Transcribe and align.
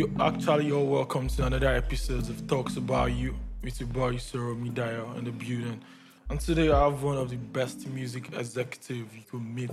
you 0.00 0.10
actually 0.18 0.72
all 0.72 0.86
welcome 0.86 1.28
to 1.28 1.44
another 1.44 1.68
episode 1.68 2.26
of 2.30 2.46
Talks 2.46 2.78
About 2.78 3.12
You 3.12 3.36
with 3.62 3.78
your 3.80 3.88
boy 3.90 4.14
Soro 4.14 4.58
Midaya 4.58 5.14
in 5.18 5.26
the 5.26 5.30
building. 5.30 5.78
And 6.30 6.40
today 6.40 6.70
I 6.70 6.84
have 6.84 7.02
one 7.02 7.18
of 7.18 7.28
the 7.28 7.36
best 7.36 7.86
music 7.86 8.32
executive 8.32 9.14
you 9.14 9.22
could 9.30 9.42
meet 9.42 9.72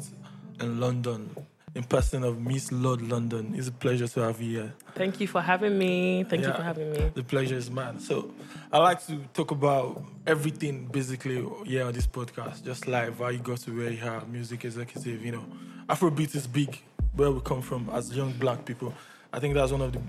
in 0.60 0.82
London, 0.82 1.34
in 1.76 1.84
person 1.86 2.26
of 2.26 2.42
Miss 2.42 2.74
Laude 2.74 3.04
London. 3.04 3.54
It's 3.56 3.70
a 3.70 3.72
pleasure 3.72 4.06
to 4.06 4.20
have 4.20 4.42
you 4.42 4.60
here. 4.60 4.74
Thank 4.96 5.22
you 5.22 5.30
for 5.30 5.40
having 5.40 5.78
me. 5.78 6.26
Thank 6.26 6.46
you 6.46 6.52
for 6.52 6.62
having 6.62 6.92
me. 6.92 7.10
The 7.14 7.24
pleasure 7.24 7.56
is 7.56 7.72
mine. 7.72 8.02
So 8.02 8.30
I 8.74 8.80
like 8.80 9.08
to 9.08 9.20
talk 9.34 9.52
about 9.52 10.04
everything 10.26 10.88
basically 10.88 11.48
yeah 11.64 11.84
on 11.84 11.94
this 11.94 12.06
podcast. 12.06 12.66
Just 12.66 12.86
live 12.86 13.20
how 13.20 13.30
you 13.30 13.40
got 13.40 13.60
to 13.60 13.72
where 13.72 13.92
you 13.92 14.06
are, 14.06 14.26
music 14.26 14.66
executive, 14.66 15.24
you 15.24 15.32
know. 15.32 15.46
Afrobeat 15.88 16.36
is 16.36 16.48
big 16.48 16.82
where 17.14 17.32
we 17.32 17.40
come 17.40 17.62
from 17.62 17.90
as 17.94 18.14
young 18.14 18.34
black 18.34 18.66
people. 18.66 18.94
I 19.34 19.40
think 19.40 19.54
that's 19.54 19.72
one 19.72 19.82
of 19.82 19.94
the 19.94 20.02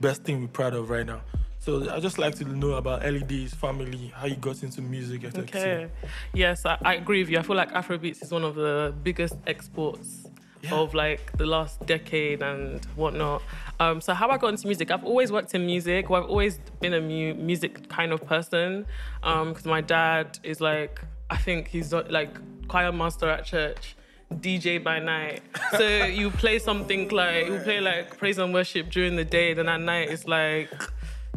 best 0.00 0.24
thing 0.24 0.40
we're 0.40 0.48
proud 0.48 0.74
of 0.74 0.90
right 0.90 1.06
now. 1.06 1.20
So 1.58 1.88
I 1.92 2.00
just 2.00 2.18
like 2.18 2.34
to 2.36 2.44
know 2.44 2.72
about 2.72 3.02
LED's 3.02 3.54
family, 3.54 4.12
how 4.16 4.26
you 4.26 4.34
got 4.36 4.62
into 4.62 4.82
music 4.82 5.22
executive. 5.24 5.54
Okay. 5.54 5.88
Yes, 6.32 6.66
I, 6.66 6.76
I 6.84 6.94
agree 6.94 7.20
with 7.22 7.30
you. 7.30 7.38
I 7.38 7.42
feel 7.42 7.54
like 7.56 7.70
Afrobeats 7.72 8.22
is 8.22 8.32
one 8.32 8.42
of 8.42 8.56
the 8.56 8.92
biggest 9.04 9.34
exports 9.46 10.26
Yeah. 10.62 10.74
of 10.74 10.92
like 10.92 11.36
the 11.38 11.46
last 11.46 11.84
decade 11.86 12.42
and 12.42 12.84
whatnot. 12.96 13.42
Um, 13.78 14.00
so 14.00 14.12
how 14.12 14.28
I 14.30 14.38
got 14.38 14.48
into 14.48 14.66
music, 14.66 14.90
I've 14.90 15.04
always 15.04 15.30
worked 15.30 15.54
in 15.54 15.64
music. 15.64 16.10
Well, 16.10 16.24
I've 16.24 16.30
always 16.30 16.58
been 16.80 16.94
a 16.94 17.00
mu- 17.00 17.34
music 17.34 17.88
kind 17.88 18.12
of 18.12 18.24
person 18.26 18.84
because 19.22 19.64
my 19.64 19.80
dad 19.82 20.40
is 20.42 20.60
like, 20.60 21.00
I 21.30 21.36
think 21.36 21.68
he's 21.68 21.92
not, 21.92 22.10
like 22.10 22.30
choir 22.66 22.90
master 22.90 23.28
at 23.28 23.44
church. 23.44 23.94
DJ 24.40 24.82
by 24.82 24.98
night, 24.98 25.42
so 25.76 25.86
you 26.04 26.30
play 26.30 26.58
something 26.58 27.08
like 27.08 27.46
you 27.46 27.58
play 27.58 27.80
like 27.80 28.16
praise 28.18 28.38
and 28.38 28.52
worship 28.54 28.90
during 28.90 29.16
the 29.16 29.24
day, 29.24 29.54
then 29.54 29.68
at 29.68 29.80
night 29.80 30.10
it's 30.10 30.26
like 30.26 30.70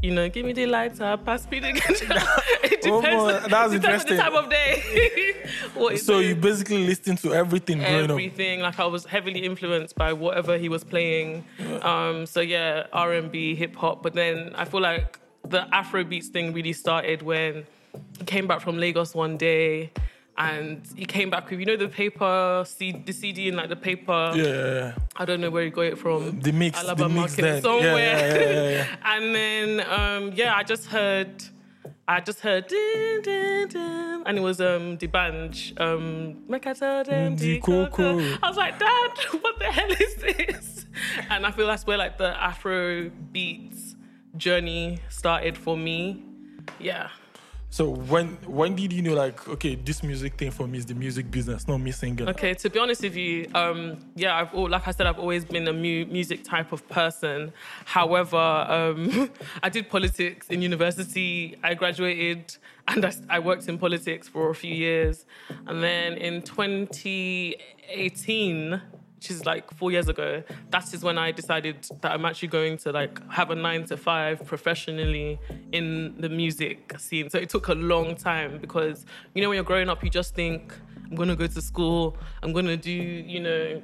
you 0.01 0.11
know, 0.13 0.29
give 0.29 0.45
me 0.45 0.53
the 0.53 0.65
lighter, 0.67 1.17
pass 1.25 1.49
me 1.49 1.59
the 1.59 1.69
It 2.63 2.81
depends, 2.81 2.85
Oh, 2.87 3.01
more- 3.01 3.33
on- 3.33 3.49
that's 3.49 3.71
depends 3.73 4.03
on 4.05 4.09
the 4.11 4.17
time 4.17 4.35
of 4.35 4.49
day. 4.49 5.33
So 5.97 6.19
you 6.19 6.35
basically 6.35 6.85
listen 6.87 7.15
to 7.17 7.33
everything 7.33 7.79
growing 7.79 8.05
up. 8.05 8.09
everything 8.11 8.61
like 8.61 8.79
I 8.79 8.85
was 8.85 9.03
heavily 9.05 9.39
influenced 9.45 9.95
by 9.95 10.13
whatever 10.13 10.57
he 10.57 10.69
was 10.69 10.83
playing. 10.83 11.43
Um, 11.81 12.25
so 12.25 12.39
yeah, 12.39 12.85
R 12.93 13.13
and 13.13 13.31
B, 13.31 13.55
hip 13.55 13.75
hop. 13.75 14.01
But 14.03 14.13
then 14.13 14.53
I 14.55 14.65
feel 14.65 14.81
like 14.81 15.19
the 15.47 15.67
Afro 15.75 16.03
beats 16.03 16.29
thing 16.29 16.53
really 16.53 16.71
started 16.73 17.21
when 17.23 17.65
he 18.19 18.25
came 18.25 18.47
back 18.47 18.61
from 18.61 18.77
Lagos 18.77 19.13
one 19.15 19.37
day. 19.37 19.91
And 20.37 20.85
he 20.97 21.05
came 21.05 21.29
back 21.29 21.49
with, 21.49 21.59
you 21.61 21.65
know, 21.65 21.77
the 21.77 21.87
paper, 21.87 22.63
C- 22.67 22.91
the 23.05 23.13
CD 23.13 23.47
in 23.47 23.55
like 23.55 23.69
the 23.69 23.75
paper. 23.77 24.33
Yeah. 24.35 24.93
I 25.15 25.23
don't 25.23 25.39
know 25.39 25.49
where 25.49 25.63
he 25.63 25.69
got 25.69 25.83
it 25.85 25.97
from. 25.97 26.41
The 26.41 26.51
mix, 26.51 26.77
Alaba 26.77 26.97
the 26.97 27.09
mix 27.09 27.37
Market 27.37 27.63
somewhere. 27.63 27.97
Yeah, 27.97 28.35
yeah, 28.51 28.69
yeah, 28.69 28.95
and 29.05 29.33
then 29.33 29.79
um, 29.89 30.33
yeah, 30.35 30.53
I 30.55 30.63
just 30.63 30.87
heard, 30.87 31.41
I 32.05 32.19
just 32.19 32.41
heard, 32.41 32.67
din, 32.67 33.21
din, 33.23 33.67
din, 33.69 34.23
and 34.25 34.37
it 34.37 34.41
was 34.41 34.59
um 34.59 34.97
the 34.97 35.07
band 35.07 35.73
um 35.77 36.35
make 36.49 36.67
I 36.67 36.73
tell 36.73 37.03
them 37.05 37.35
Mm, 37.35 37.39
the 37.39 37.53
the 37.53 37.59
Coco. 37.61 37.89
Coco. 37.89 38.37
I 38.43 38.47
was 38.49 38.57
like, 38.57 38.77
Dad, 38.77 39.11
what 39.41 39.57
the 39.57 39.65
hell 39.71 39.91
is 39.91 40.15
this? 40.15 40.85
And 41.29 41.45
I 41.45 41.51
feel 41.51 41.67
that's 41.67 41.85
where 41.87 41.97
like 41.97 42.17
the 42.17 42.29
Afro 42.41 43.09
beats 43.31 43.95
journey 44.35 44.99
started 45.09 45.57
for 45.57 45.77
me. 45.77 46.23
Yeah. 46.79 47.07
So 47.69 47.89
when 47.89 48.37
when 48.45 48.75
did 48.75 48.93
you 48.93 49.01
know 49.01 49.15
like 49.15 49.45
okay 49.49 49.75
this 49.75 50.01
music 50.01 50.37
thing 50.37 50.49
for 50.51 50.65
me 50.65 50.77
is 50.77 50.85
the 50.85 50.93
music 50.93 51.29
business, 51.29 51.67
not 51.67 51.79
me 51.79 51.91
singing. 51.91 52.29
Okay, 52.29 52.53
to 52.53 52.69
be 52.69 52.79
honest 52.79 53.01
with 53.01 53.17
you, 53.17 53.49
um, 53.53 53.97
yeah, 54.15 54.39
I've 54.39 54.53
al- 54.53 54.69
like 54.69 54.87
I 54.87 54.91
said, 54.91 55.07
I've 55.07 55.19
always 55.19 55.43
been 55.43 55.67
a 55.67 55.73
mu- 55.73 56.05
music 56.05 56.45
type 56.45 56.71
of 56.71 56.87
person. 56.87 57.51
However, 57.83 58.37
um, 58.37 59.29
I 59.63 59.67
did 59.69 59.89
politics 59.89 60.47
in 60.49 60.61
university. 60.61 61.57
I 61.63 61.73
graduated 61.73 62.55
and 62.87 63.05
I 63.29 63.39
worked 63.39 63.67
in 63.67 63.77
politics 63.77 64.29
for 64.29 64.49
a 64.51 64.55
few 64.55 64.73
years, 64.73 65.25
and 65.67 65.83
then 65.83 66.13
in 66.13 66.43
2018, 66.43 68.81
which 69.25 69.35
is 69.35 69.45
like 69.45 69.71
four 69.73 69.91
years 69.91 70.07
ago, 70.07 70.43
that 70.69 70.93
is 70.93 71.03
when 71.03 71.17
I 71.17 71.31
decided 71.31 71.87
that 72.01 72.11
I'm 72.11 72.25
actually 72.25 72.49
going 72.49 72.77
to 72.79 72.91
like 72.91 73.19
have 73.31 73.49
a 73.49 73.55
nine 73.55 73.83
to 73.85 73.97
five 73.97 74.45
professionally 74.45 75.39
in 75.71 76.15
the 76.19 76.29
music 76.29 76.93
scene. 76.99 77.29
So 77.31 77.39
it 77.39 77.49
took 77.49 77.69
a 77.69 77.73
long 77.73 78.15
time 78.15 78.59
because 78.59 79.05
you 79.33 79.41
know 79.41 79.49
when 79.49 79.55
you're 79.55 79.63
growing 79.63 79.89
up, 79.89 80.03
you 80.03 80.11
just 80.11 80.35
think 80.35 80.73
I'm 81.09 81.15
gonna 81.15 81.35
go 81.35 81.47
to 81.47 81.61
school, 81.61 82.17
I'm 82.43 82.53
gonna 82.53 82.77
do 82.77 82.91
you 82.91 83.39
know 83.39 83.81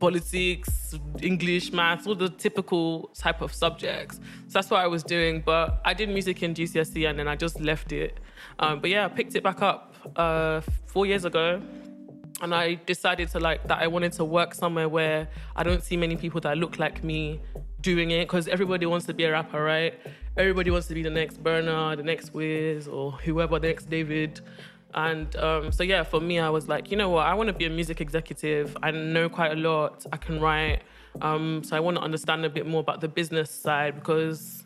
politics, 0.00 0.94
English, 1.22 1.72
maths, 1.72 2.06
all 2.06 2.16
the 2.16 2.30
typical 2.30 3.10
type 3.14 3.42
of 3.42 3.54
subjects. 3.54 4.16
So 4.48 4.54
that's 4.54 4.70
what 4.70 4.80
I 4.80 4.88
was 4.88 5.04
doing. 5.04 5.42
But 5.44 5.80
I 5.84 5.94
did 5.94 6.08
music 6.08 6.42
in 6.42 6.54
GCSE 6.54 7.08
and 7.08 7.16
then 7.18 7.28
I 7.28 7.36
just 7.36 7.60
left 7.60 7.92
it. 7.92 8.18
Um, 8.58 8.80
but 8.80 8.90
yeah, 8.90 9.04
I 9.04 9.08
picked 9.08 9.36
it 9.36 9.44
back 9.44 9.62
up 9.62 9.94
uh, 10.16 10.62
four 10.86 11.06
years 11.06 11.24
ago 11.24 11.62
and 12.40 12.54
I 12.54 12.74
decided 12.74 13.28
to 13.30 13.40
like 13.40 13.66
that 13.68 13.78
I 13.78 13.86
wanted 13.86 14.12
to 14.12 14.24
work 14.24 14.54
somewhere 14.54 14.88
where 14.88 15.28
I 15.56 15.62
don't 15.62 15.82
see 15.82 15.96
many 15.96 16.16
people 16.16 16.40
that 16.42 16.56
look 16.58 16.78
like 16.78 17.04
me 17.04 17.40
doing 17.80 18.10
it 18.10 18.26
because 18.26 18.48
everybody 18.48 18.86
wants 18.86 19.06
to 19.06 19.14
be 19.14 19.24
a 19.24 19.32
rapper, 19.32 19.62
right? 19.62 19.94
Everybody 20.36 20.70
wants 20.70 20.86
to 20.88 20.94
be 20.94 21.02
the 21.02 21.10
next 21.10 21.42
Burna, 21.42 21.96
the 21.96 22.02
next 22.02 22.32
Wiz, 22.34 22.88
or 22.88 23.12
whoever, 23.12 23.58
the 23.58 23.68
next 23.68 23.90
David. 23.90 24.40
And 24.94 25.34
um, 25.36 25.72
so 25.72 25.82
yeah, 25.82 26.02
for 26.02 26.20
me, 26.20 26.38
I 26.38 26.50
was 26.50 26.68
like, 26.68 26.90
you 26.90 26.96
know 26.96 27.10
what? 27.10 27.26
I 27.26 27.34
want 27.34 27.48
to 27.48 27.52
be 27.52 27.66
a 27.66 27.70
music 27.70 28.00
executive. 28.00 28.76
I 28.82 28.90
know 28.90 29.28
quite 29.28 29.52
a 29.52 29.56
lot. 29.56 30.04
I 30.12 30.16
can 30.16 30.40
write. 30.40 30.82
Um, 31.20 31.62
so 31.64 31.76
I 31.76 31.80
want 31.80 31.96
to 31.96 32.02
understand 32.02 32.44
a 32.44 32.50
bit 32.50 32.66
more 32.66 32.80
about 32.80 33.00
the 33.00 33.08
business 33.08 33.50
side 33.50 33.96
because, 33.96 34.64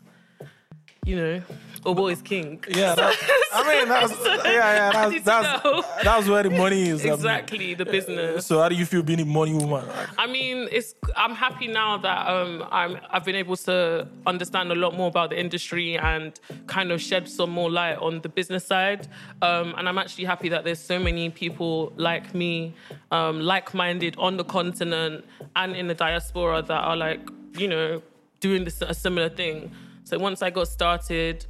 you 1.05 1.15
know, 1.15 1.41
Obo 1.85 2.07
is 2.07 2.21
king. 2.21 2.63
Yeah, 2.67 2.95
that, 2.95 3.15
I 3.53 3.77
mean 3.79 3.87
that's 3.87 4.11
yeah, 4.25 4.43
yeah, 4.45 4.91
that's 4.91 5.23
that's, 5.23 6.03
that's 6.03 6.27
where 6.27 6.43
the 6.43 6.49
money 6.49 6.89
is. 6.89 7.05
Exactly, 7.05 7.73
the 7.73 7.85
business. 7.85 8.45
So 8.45 8.59
how 8.59 8.69
do 8.69 8.75
you 8.75 8.85
feel 8.85 9.03
being 9.03 9.19
a 9.19 9.25
money 9.25 9.53
woman? 9.53 9.85
I 10.17 10.27
mean, 10.27 10.67
it's. 10.71 10.95
I'm 11.15 11.35
happy 11.35 11.67
now 11.67 11.97
that 11.97 12.27
um, 12.27 12.65
I'm. 12.71 12.97
I've 13.09 13.23
been 13.23 13.35
able 13.35 13.57
to 13.57 14.07
understand 14.25 14.71
a 14.71 14.75
lot 14.75 14.95
more 14.95 15.07
about 15.07 15.29
the 15.29 15.39
industry 15.39 15.97
and 15.97 16.39
kind 16.67 16.91
of 16.91 17.01
shed 17.01 17.29
some 17.29 17.49
more 17.51 17.69
light 17.69 17.97
on 17.97 18.21
the 18.21 18.29
business 18.29 18.65
side. 18.65 19.07
Um, 19.41 19.73
and 19.77 19.87
I'm 19.87 19.97
actually 19.97 20.25
happy 20.25 20.49
that 20.49 20.63
there's 20.63 20.79
so 20.79 20.99
many 20.99 21.29
people 21.29 21.93
like 21.97 22.33
me, 22.33 22.73
um, 23.11 23.41
like-minded 23.41 24.15
on 24.17 24.37
the 24.37 24.43
continent 24.43 25.25
and 25.55 25.75
in 25.75 25.87
the 25.87 25.93
diaspora 25.93 26.61
that 26.63 26.81
are 26.81 26.95
like, 26.95 27.21
you 27.57 27.67
know, 27.67 28.01
doing 28.39 28.63
this 28.63 28.81
a 28.81 28.93
similar 28.93 29.29
thing. 29.29 29.71
So 30.03 30.19
once 30.19 30.41
I 30.41 30.49
got 30.51 30.67
started, 30.67 31.45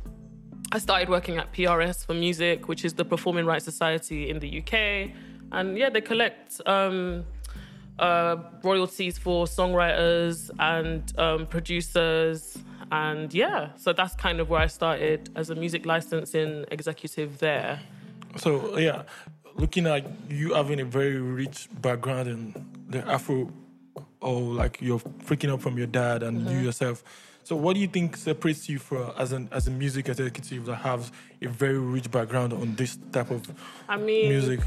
I 0.71 0.77
started 0.79 1.09
working 1.09 1.37
at 1.37 1.53
PRS 1.53 2.05
for 2.05 2.13
music, 2.13 2.67
which 2.67 2.83
is 2.83 2.93
the 2.93 3.05
Performing 3.05 3.45
Rights 3.45 3.65
Society 3.65 4.29
in 4.29 4.39
the 4.39 4.59
UK. 4.59 5.11
And 5.51 5.77
yeah, 5.77 5.89
they 5.89 6.01
collect 6.01 6.59
um, 6.65 7.23
uh, 7.99 8.35
royalties 8.63 9.17
for 9.17 9.45
songwriters 9.45 10.49
and 10.59 11.17
um, 11.19 11.45
producers. 11.45 12.57
And 12.91 13.33
yeah, 13.33 13.69
so 13.77 13.93
that's 13.93 14.15
kind 14.15 14.39
of 14.39 14.49
where 14.49 14.59
I 14.59 14.67
started 14.67 15.29
as 15.35 15.49
a 15.49 15.55
music 15.55 15.85
licensing 15.85 16.65
executive 16.71 17.37
there. 17.39 17.79
so 18.37 18.77
yeah, 18.77 19.03
looking 19.55 19.87
at 19.87 20.03
you 20.29 20.53
having 20.53 20.79
a 20.81 20.85
very 20.85 21.17
rich 21.21 21.69
background 21.81 22.27
in 22.27 22.65
the 22.89 23.07
Afro, 23.07 23.49
or 24.19 24.41
like 24.41 24.81
you're 24.81 24.99
freaking 24.99 25.53
up 25.53 25.61
from 25.61 25.77
your 25.77 25.87
dad 25.87 26.21
and 26.23 26.39
Mm-hmm. 26.39 26.49
you 26.59 26.65
yourself. 26.65 27.03
So 27.45 27.55
what 27.55 27.75
do 27.75 27.79
you 27.79 27.87
think 27.87 28.17
separates 28.17 28.67
you 28.67 28.79
for 28.79 29.13
as 29.19 29.31
an 29.31 29.49
as 29.51 29.67
a 29.67 29.71
music 29.71 30.09
executive 30.09 30.65
that 30.65 30.77
has 30.77 31.11
a 31.43 31.47
very 31.47 31.77
rich 31.77 32.09
background 32.09 32.53
on 32.53 32.73
this 32.73 32.97
type 33.11 33.29
of 33.29 33.43
I 33.87 33.97
mean, 33.97 34.29
music? 34.29 34.61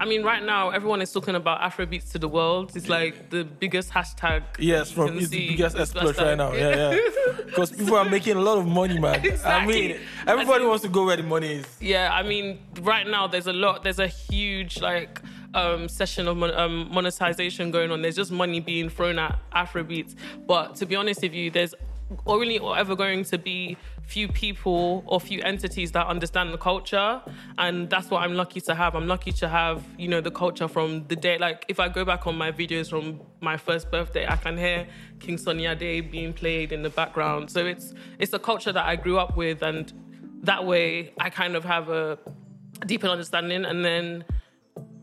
I 0.00 0.06
mean, 0.06 0.22
right 0.24 0.42
now 0.42 0.70
everyone 0.70 1.02
is 1.02 1.12
talking 1.12 1.34
about 1.34 1.60
Afrobeats 1.60 2.10
to 2.12 2.18
the 2.18 2.26
world. 2.26 2.74
It's 2.74 2.88
like 2.88 3.28
the 3.28 3.44
biggest 3.44 3.90
hashtag. 3.90 4.44
Yes, 4.58 4.90
from 4.90 5.18
it's 5.18 5.28
the 5.28 5.48
biggest 5.48 5.76
exploit 5.76 6.16
right 6.16 6.38
now. 6.38 6.54
Yeah, 6.54 6.90
yeah. 6.90 6.98
Because 7.44 7.72
people 7.72 7.96
are 7.96 8.08
making 8.08 8.38
a 8.38 8.40
lot 8.40 8.56
of 8.56 8.66
money, 8.66 8.98
man. 8.98 9.22
Exactly. 9.22 9.84
I 9.84 9.88
mean, 9.88 10.00
everybody 10.26 10.64
wants 10.64 10.84
to 10.84 10.88
go 10.88 11.04
where 11.04 11.18
the 11.18 11.22
money 11.22 11.56
is. 11.56 11.66
Yeah, 11.80 12.10
I 12.14 12.22
mean, 12.22 12.60
right 12.80 13.06
now 13.06 13.26
there's 13.26 13.46
a 13.46 13.52
lot. 13.52 13.82
There's 13.82 13.98
a 13.98 14.08
huge 14.08 14.80
like 14.80 15.20
um, 15.54 15.88
session 15.88 16.28
of 16.28 16.36
mon- 16.36 16.54
um, 16.54 16.88
monetization 16.90 17.70
going 17.70 17.90
on. 17.90 18.02
There's 18.02 18.16
just 18.16 18.30
money 18.30 18.60
being 18.60 18.88
thrown 18.88 19.18
at 19.18 19.38
Afrobeats. 19.52 20.14
But 20.46 20.76
to 20.76 20.86
be 20.86 20.96
honest 20.96 21.22
with 21.22 21.34
you, 21.34 21.50
there's 21.50 21.74
only 22.26 22.60
ever 22.60 22.94
going 22.94 23.24
to 23.24 23.38
be 23.38 23.76
few 24.06 24.28
people 24.28 25.02
or 25.06 25.20
few 25.20 25.42
entities 25.42 25.90
that 25.92 26.06
understand 26.06 26.52
the 26.52 26.58
culture. 26.58 27.20
And 27.58 27.90
that's 27.90 28.10
what 28.10 28.22
i'm 28.22 28.34
lucky 28.34 28.60
to 28.62 28.74
have. 28.74 28.94
I'm 28.94 29.08
lucky 29.08 29.32
to 29.32 29.48
have 29.48 29.84
you 29.98 30.08
know 30.08 30.20
the 30.20 30.30
culture 30.30 30.68
from 30.68 31.06
the 31.08 31.16
day 31.16 31.38
like 31.38 31.64
if 31.68 31.80
i 31.80 31.88
go 31.88 32.04
back 32.04 32.26
on 32.26 32.36
my 32.36 32.52
videos 32.52 32.88
from 32.88 33.20
my 33.40 33.56
first 33.56 33.90
birthday 33.90 34.26
i 34.26 34.36
can 34.36 34.56
hear 34.56 34.86
King 35.18 35.38
Sunny 35.38 35.66
Ade 35.66 36.10
being 36.10 36.32
played 36.32 36.72
in 36.72 36.82
the 36.82 36.90
background. 36.90 37.50
So 37.50 37.66
it's 37.66 37.94
it's 38.18 38.32
a 38.32 38.38
culture 38.38 38.72
that 38.72 38.84
i 38.84 38.94
grew 38.96 39.18
up 39.18 39.36
with 39.36 39.62
and 39.62 39.92
that 40.42 40.64
way 40.64 41.12
i 41.18 41.28
kind 41.30 41.56
of 41.56 41.64
have 41.64 41.88
a 41.88 42.18
deeper 42.84 43.06
understanding. 43.08 43.64
And 43.64 43.84
then 43.84 44.24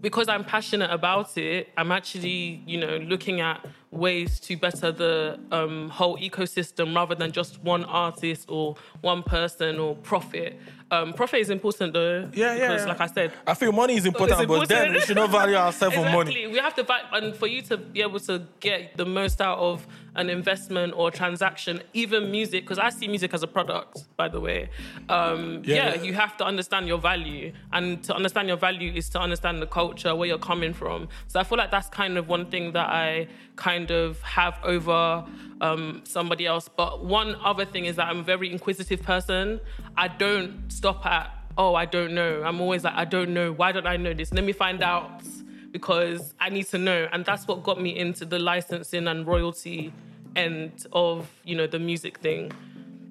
because 0.01 0.27
I'm 0.27 0.43
passionate 0.43 0.91
about 0.91 1.37
it, 1.37 1.69
I'm 1.77 1.91
actually, 1.91 2.61
you 2.67 2.77
know, 2.77 2.97
looking 2.97 3.41
at 3.41 3.65
ways 3.93 4.39
to 4.41 4.57
better 4.57 4.91
the 4.91 5.39
um, 5.51 5.89
whole 5.89 6.17
ecosystem 6.17 6.95
rather 6.95 7.15
than 7.15 7.31
just 7.31 7.61
one 7.63 7.83
artist 7.85 8.45
or 8.49 8.75
one 9.01 9.23
person 9.23 9.79
or 9.79 9.95
profit. 9.95 10.59
Um, 10.91 11.13
profit 11.13 11.39
is 11.39 11.49
important 11.49 11.93
though. 11.93 12.29
Yeah, 12.33 12.55
yeah, 12.55 12.67
Because, 12.67 12.81
yeah. 12.81 12.87
like 12.87 13.01
I 13.01 13.07
said, 13.07 13.33
I 13.47 13.53
feel 13.53 13.71
money 13.71 13.95
is 13.95 14.05
important, 14.05 14.39
It's 14.41 14.47
but 14.47 14.67
then 14.69 14.93
we 14.93 14.99
should 15.01 15.15
not 15.15 15.29
value 15.29 15.55
ourselves 15.55 15.95
on 15.97 16.03
exactly. 16.07 16.41
money. 16.43 16.47
We 16.47 16.59
have 16.59 16.75
to, 16.75 16.85
and 17.13 17.35
for 17.35 17.47
you 17.47 17.61
to 17.63 17.77
be 17.77 18.01
able 18.01 18.19
to 18.21 18.43
get 18.59 18.97
the 18.97 19.05
most 19.05 19.41
out 19.41 19.57
of 19.59 19.87
an 20.15 20.29
investment 20.29 20.93
or 20.95 21.09
transaction, 21.11 21.81
even 21.93 22.29
music, 22.31 22.63
because 22.63 22.79
I 22.79 22.89
see 22.89 23.07
music 23.07 23.33
as 23.33 23.41
a 23.43 23.47
product, 23.47 24.05
by 24.15 24.27
the 24.27 24.39
way. 24.39 24.69
Um, 25.09 25.63
Yeah, 25.63 25.75
yeah, 25.75 25.95
yeah. 25.95 26.03
you 26.03 26.13
have 26.13 26.37
to 26.37 26.45
understand 26.45 26.87
your 26.87 26.99
value, 26.99 27.51
and 27.71 28.03
to 28.03 28.15
understand 28.15 28.47
your 28.47 28.57
value 28.57 28.91
is 28.93 29.09
to 29.09 29.19
understand 29.19 29.61
the 29.61 29.67
culture, 29.67 30.15
where 30.15 30.27
you're 30.27 30.37
coming 30.37 30.73
from. 30.73 31.07
So 31.27 31.39
I 31.39 31.43
feel 31.43 31.57
like 31.57 31.71
that's 31.71 31.89
kind 31.89 32.17
of 32.17 32.27
one 32.27 32.45
thing 32.51 32.73
that 32.73 32.89
I 32.89 33.27
kind 33.55 33.91
of 33.91 34.21
have 34.21 34.55
over 34.63 35.25
um, 35.61 36.01
somebody 36.03 36.45
else. 36.45 36.69
But 36.69 37.03
one 37.03 37.35
other 37.43 37.65
thing 37.65 37.85
is 37.85 37.95
that 37.95 38.07
I'm 38.07 38.19
a 38.19 38.23
very 38.23 38.51
inquisitive 38.51 39.01
person. 39.01 39.59
I 39.97 40.07
don't 40.07 40.69
stop 40.69 41.05
at, 41.05 41.31
oh, 41.57 41.73
I 41.75 41.85
don't 41.85 42.13
know. 42.13 42.43
I'm 42.43 42.61
always 42.61 42.83
like, 42.83 42.95
I 42.95 43.05
don't 43.05 43.33
know. 43.33 43.51
Why 43.51 43.71
don't 43.71 43.87
I 43.87 43.97
know 43.97 44.13
this? 44.13 44.33
Let 44.33 44.43
me 44.43 44.53
find 44.53 44.83
out 44.83 45.23
because 45.73 46.33
I 46.39 46.49
need 46.49 46.67
to 46.67 46.77
know. 46.77 47.09
And 47.11 47.25
that's 47.25 47.45
what 47.47 47.63
got 47.63 47.81
me 47.81 47.97
into 47.97 48.23
the 48.23 48.39
licensing 48.39 49.07
and 49.09 49.27
royalty 49.27 49.91
end 50.37 50.87
of, 50.93 51.29
you 51.43 51.55
know, 51.55 51.67
the 51.67 51.79
music 51.79 52.19
thing. 52.19 52.51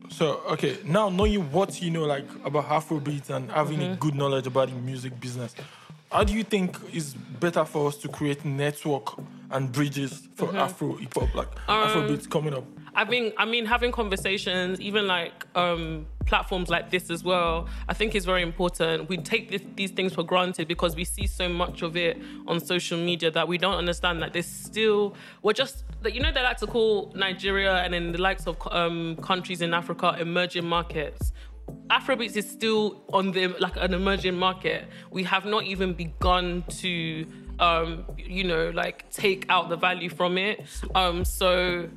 So 0.09 0.41
okay, 0.51 0.79
now 0.85 1.09
knowing 1.11 1.51
what 1.53 1.83
you 1.83 1.91
know 1.91 2.05
like 2.05 2.27
about 2.45 2.67
Afrobeat 2.69 3.29
and 3.31 3.51
having 3.51 3.81
Mm-hmm. 3.81 3.93
a 3.93 3.97
good 3.97 4.15
knowledge 4.15 4.47
about 4.47 4.69
the 4.71 4.77
music 4.77 5.19
business, 5.21 5.55
how 6.11 6.23
do 6.25 6.33
you 6.35 6.45
think 6.45 6.77
is 6.93 7.15
better 7.15 7.65
for 7.65 7.89
us 7.89 7.97
to 7.99 8.09
create 8.09 8.45
network 8.45 9.15
and 9.51 9.71
bridges 9.73 10.29
for 10.37 10.49
Mm-hmm. 10.49 10.57
Afro 10.59 10.97
hip 10.97 11.15
hop 11.15 11.35
like 11.35 11.49
Um, 11.69 11.89
Afrobeat 11.89 12.29
coming 12.31 12.55
up? 12.55 12.65
I 12.95 13.05
mean, 13.05 13.33
I 13.39 13.47
mean, 13.47 13.65
having 13.65 13.91
conversations, 13.91 14.79
even 14.81 15.07
like 15.07 15.47
um, 15.55 16.07
platforms 16.27 16.69
like 16.69 16.91
this 16.91 17.11
as 17.11 17.25
well, 17.25 17.69
I 17.89 17.95
think 17.95 18.15
is 18.15 18.27
very 18.27 18.43
important. 18.43 19.09
We 19.09 19.17
take 19.17 19.51
this, 19.51 19.63
these 19.77 19.91
things 19.93 20.15
for 20.15 20.23
granted 20.23 20.69
because 20.69 20.95
we 20.95 21.05
see 21.05 21.27
so 21.27 21.49
much 21.49 21.81
of 21.83 21.97
it 21.97 22.19
on 22.47 22.61
social 22.61 22.99
media 22.99 23.31
that 23.31 23.49
we 23.49 23.57
don't 23.57 23.77
understand 23.77 24.21
that 24.23 24.35
there's 24.35 24.47
still 24.47 25.15
we're 25.43 25.55
just 25.55 25.85
that 26.03 26.15
you 26.15 26.21
know 26.21 26.31
they 26.33 26.43
like 26.43 26.59
to 26.59 26.67
call 26.67 27.13
Nigeria 27.15 27.77
and 27.77 27.95
then 27.95 28.13
the 28.13 28.21
likes 28.21 28.47
of 28.47 28.57
um, 28.71 29.17
countries 29.17 29.63
in 29.63 29.73
Africa 29.73 30.17
emerging 30.19 30.67
markets. 30.67 31.33
Afrobeats 31.89 32.37
is 32.37 32.51
still 32.51 33.05
on 33.13 33.33
the 33.33 33.49
like 33.59 33.77
an 33.77 33.95
emerging 33.95 34.37
market. 34.37 34.87
We 35.11 35.23
have 35.25 35.47
not 35.47 35.65
even 35.65 35.95
begun 35.95 36.65
to, 36.81 37.27
um, 37.59 38.05
you 38.19 38.45
know, 38.45 38.71
like 38.71 39.09
take 39.11 39.47
out 39.49 39.71
the 39.71 39.77
value 39.77 40.11
from 40.11 40.37
it. 40.37 40.67
Um, 40.95 41.25
so 41.25 41.89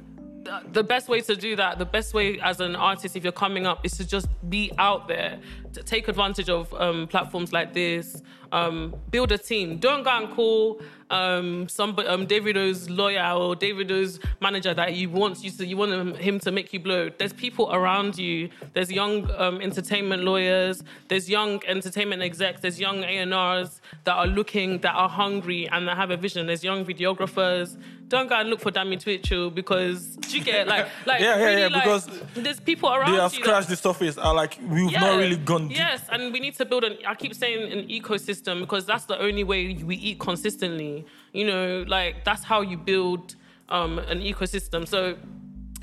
the 0.72 0.84
best 0.84 1.10
way 1.10 1.22
to 1.22 1.36
do 1.36 1.56
that, 1.56 1.80
the 1.80 1.86
best 1.86 2.14
way 2.14 2.40
as 2.40 2.60
an 2.60 2.76
artist, 2.76 3.16
if 3.16 3.24
you're 3.24 3.32
coming 3.32 3.66
up, 3.66 3.86
is 3.86 3.98
to 3.98 4.08
just 4.08 4.28
be 4.50 4.72
out 4.78 5.08
there, 5.08 5.40
to 5.74 5.84
take 5.84 6.08
advantage 6.08 6.50
of 6.50 6.74
um, 6.74 7.08
platforms 7.08 7.52
like 7.52 7.74
this, 7.74 8.22
um, 8.52 8.96
build 9.12 9.32
a 9.32 9.38
team. 9.38 9.78
Don't 9.78 10.04
go 10.04 10.12
and 10.12 10.34
call 10.34 10.82
um, 11.10 11.68
somebody, 11.70 12.08
um, 12.08 12.26
Davido's 12.26 12.90
lawyer 12.90 13.32
or 13.32 13.56
Davido's 13.56 14.20
manager 14.42 14.74
that 14.74 14.96
you 14.96 15.10
want 15.10 15.44
you 15.44 15.52
to, 15.52 15.66
you 15.66 15.78
want 15.78 16.18
him- 16.18 16.40
to 16.40 16.52
make 16.52 16.74
you 16.74 16.80
blow. 16.80 17.10
There's 17.18 17.34
people 17.34 17.72
around 17.74 18.18
you. 18.18 18.50
There's 18.74 18.92
young 18.92 19.30
um, 19.38 19.62
entertainment 19.62 20.24
lawyers. 20.24 20.84
There's 21.08 21.30
young 21.30 21.62
entertainment 21.68 22.22
execs. 22.24 22.62
There's 22.62 22.80
young 22.80 23.04
A&Rs 23.04 23.82
that 24.06 24.14
are 24.14 24.28
looking, 24.28 24.80
that 24.80 24.94
are 24.96 25.10
hungry, 25.10 25.68
and 25.70 25.88
that 25.88 25.96
have 25.98 26.10
a 26.12 26.18
vision. 26.18 26.48
There's 26.48 26.64
young 26.64 26.84
videographers. 26.86 27.78
Don't 28.08 28.28
go 28.30 28.36
and 28.36 28.52
look 28.52 28.60
for 28.60 28.72
Dami 28.72 29.00
Twitchell 29.02 29.50
because 29.50 30.16
do 30.18 30.38
you 30.38 30.44
get 30.44 30.68
like 30.68 30.88
like 31.08 31.22
Yeah, 31.22 31.40
yeah, 31.40 31.44
really, 31.46 31.62
yeah, 31.62 31.68
like, 31.70 31.84
because 31.86 32.08
there's 32.36 32.60
people 32.60 32.88
around 32.94 33.12
They 33.14 33.18
have 33.18 33.34
you 33.34 33.40
that- 33.40 33.46
scratched 33.46 33.70
the 33.70 33.76
surface. 33.76 34.16
Are 34.20 34.34
like 34.36 34.60
we've 34.62 34.92
not 34.92 35.18
really 35.18 35.38
gone 35.38 35.70
deep. 35.70 35.78
Yes, 35.78 36.04
and 36.12 36.32
we 36.32 36.40
need 36.40 36.54
to 36.58 36.66
build 36.66 36.84
an. 36.84 36.98
I 37.08 37.16
keep 37.16 37.34
saying 37.34 37.72
an 37.72 37.88
ecosystem 37.88 38.60
because 38.60 38.86
that's 38.86 39.06
the 39.06 39.20
only 39.20 39.44
way 39.44 39.74
we 39.84 39.96
eat 39.96 40.20
consistently. 40.20 40.95
You 41.34 41.46
know, 41.46 41.86
like 41.88 42.24
that's 42.24 42.44
how 42.44 42.62
you 42.62 42.78
build 42.78 43.36
um, 43.70 44.00
an 44.00 44.20
ecosystem. 44.22 44.88
So. 44.88 45.18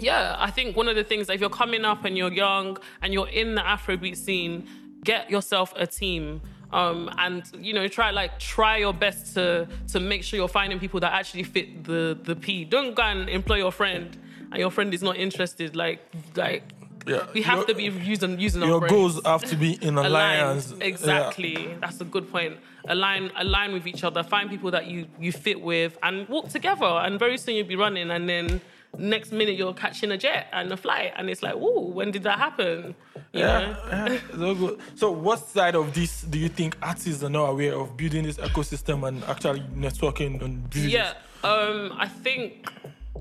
Yeah, 0.00 0.34
I 0.38 0.50
think 0.50 0.74
one 0.74 0.88
of 0.88 0.96
the 0.96 1.04
things, 1.04 1.28
if 1.28 1.40
you're 1.40 1.50
coming 1.50 1.84
up 1.84 2.04
and 2.06 2.16
you're 2.16 2.32
young 2.32 2.78
and 3.02 3.12
you're 3.12 3.28
in 3.28 3.54
the 3.54 3.60
Afrobeat 3.60 4.16
scene, 4.16 4.66
get 5.04 5.30
yourself 5.30 5.72
a 5.76 5.86
team. 5.86 6.40
Um, 6.72 7.10
and 7.18 7.44
you 7.60 7.74
know, 7.74 7.86
try 7.86 8.10
like 8.10 8.38
try 8.38 8.78
your 8.78 8.94
best 8.94 9.34
to 9.34 9.68
to 9.88 10.00
make 10.00 10.24
sure 10.24 10.38
you're 10.38 10.48
finding 10.48 10.80
people 10.80 10.98
that 11.00 11.12
actually 11.12 11.42
fit 11.42 11.84
the 11.84 12.18
the 12.20 12.34
P. 12.34 12.64
Don't 12.64 12.94
go 12.94 13.02
and 13.02 13.28
employ 13.28 13.58
your 13.58 13.70
friend 13.70 14.16
and 14.52 14.60
your 14.60 14.70
friend 14.70 14.92
is 14.94 15.02
not 15.02 15.16
interested. 15.16 15.74
Like 15.74 16.00
like 16.36 16.62
Yeah, 17.06 17.26
we 17.34 17.42
have 17.42 17.58
your- 17.58 17.66
to 17.66 17.74
be 17.74 17.84
using 17.84 18.38
using 18.38 18.62
our 18.62 18.68
Your 18.68 18.80
brains. 18.80 18.92
goals 18.92 19.20
have 19.26 19.42
to 19.44 19.56
be 19.56 19.72
in 19.82 19.98
alliance. 19.98 20.68
Align. 20.68 20.80
Yeah. 20.80 20.86
Exactly. 20.86 21.74
That's 21.80 22.00
a 22.00 22.04
good 22.04 22.30
point. 22.30 22.58
Align 22.88 23.30
align 23.36 23.72
with 23.72 23.86
each 23.86 24.04
other. 24.04 24.22
Find 24.22 24.48
people 24.50 24.70
that 24.70 24.86
you 24.86 25.06
you 25.20 25.32
fit 25.32 25.60
with 25.60 25.98
and 26.02 26.28
walk 26.28 26.48
together. 26.48 26.86
And 26.86 27.18
very 27.18 27.38
soon 27.38 27.56
you'll 27.56 27.66
be 27.66 27.76
running 27.76 28.10
and 28.10 28.28
then 28.28 28.60
next 28.98 29.32
minute 29.32 29.56
you're 29.56 29.72
catching 29.74 30.10
a 30.12 30.18
jet 30.18 30.48
and 30.52 30.70
a 30.70 30.76
flight 30.76 31.12
and 31.16 31.30
it's 31.30 31.42
like, 31.42 31.54
whoa, 31.54 31.80
when 31.80 32.10
did 32.10 32.22
that 32.24 32.38
happen? 32.38 32.94
You 33.32 33.40
Yeah, 33.40 33.58
know? 33.60 33.76
yeah, 33.90 34.18
so 34.36 34.54
good. 34.54 34.78
So, 34.96 35.10
what 35.10 35.38
side 35.48 35.74
of 35.74 35.94
this 35.94 36.20
do 36.22 36.38
you 36.38 36.48
think 36.50 36.76
artists 36.82 37.22
are 37.24 37.30
not 37.30 37.46
aware 37.48 37.74
of 37.74 37.96
building 37.96 38.24
this 38.24 38.36
ecosystem 38.36 39.08
and 39.08 39.24
actually 39.24 39.60
networking 39.74 40.42
and 40.42 40.68
building? 40.68 40.90
Yeah, 40.90 41.14
um, 41.42 41.94
I 41.96 42.06
think 42.06 42.68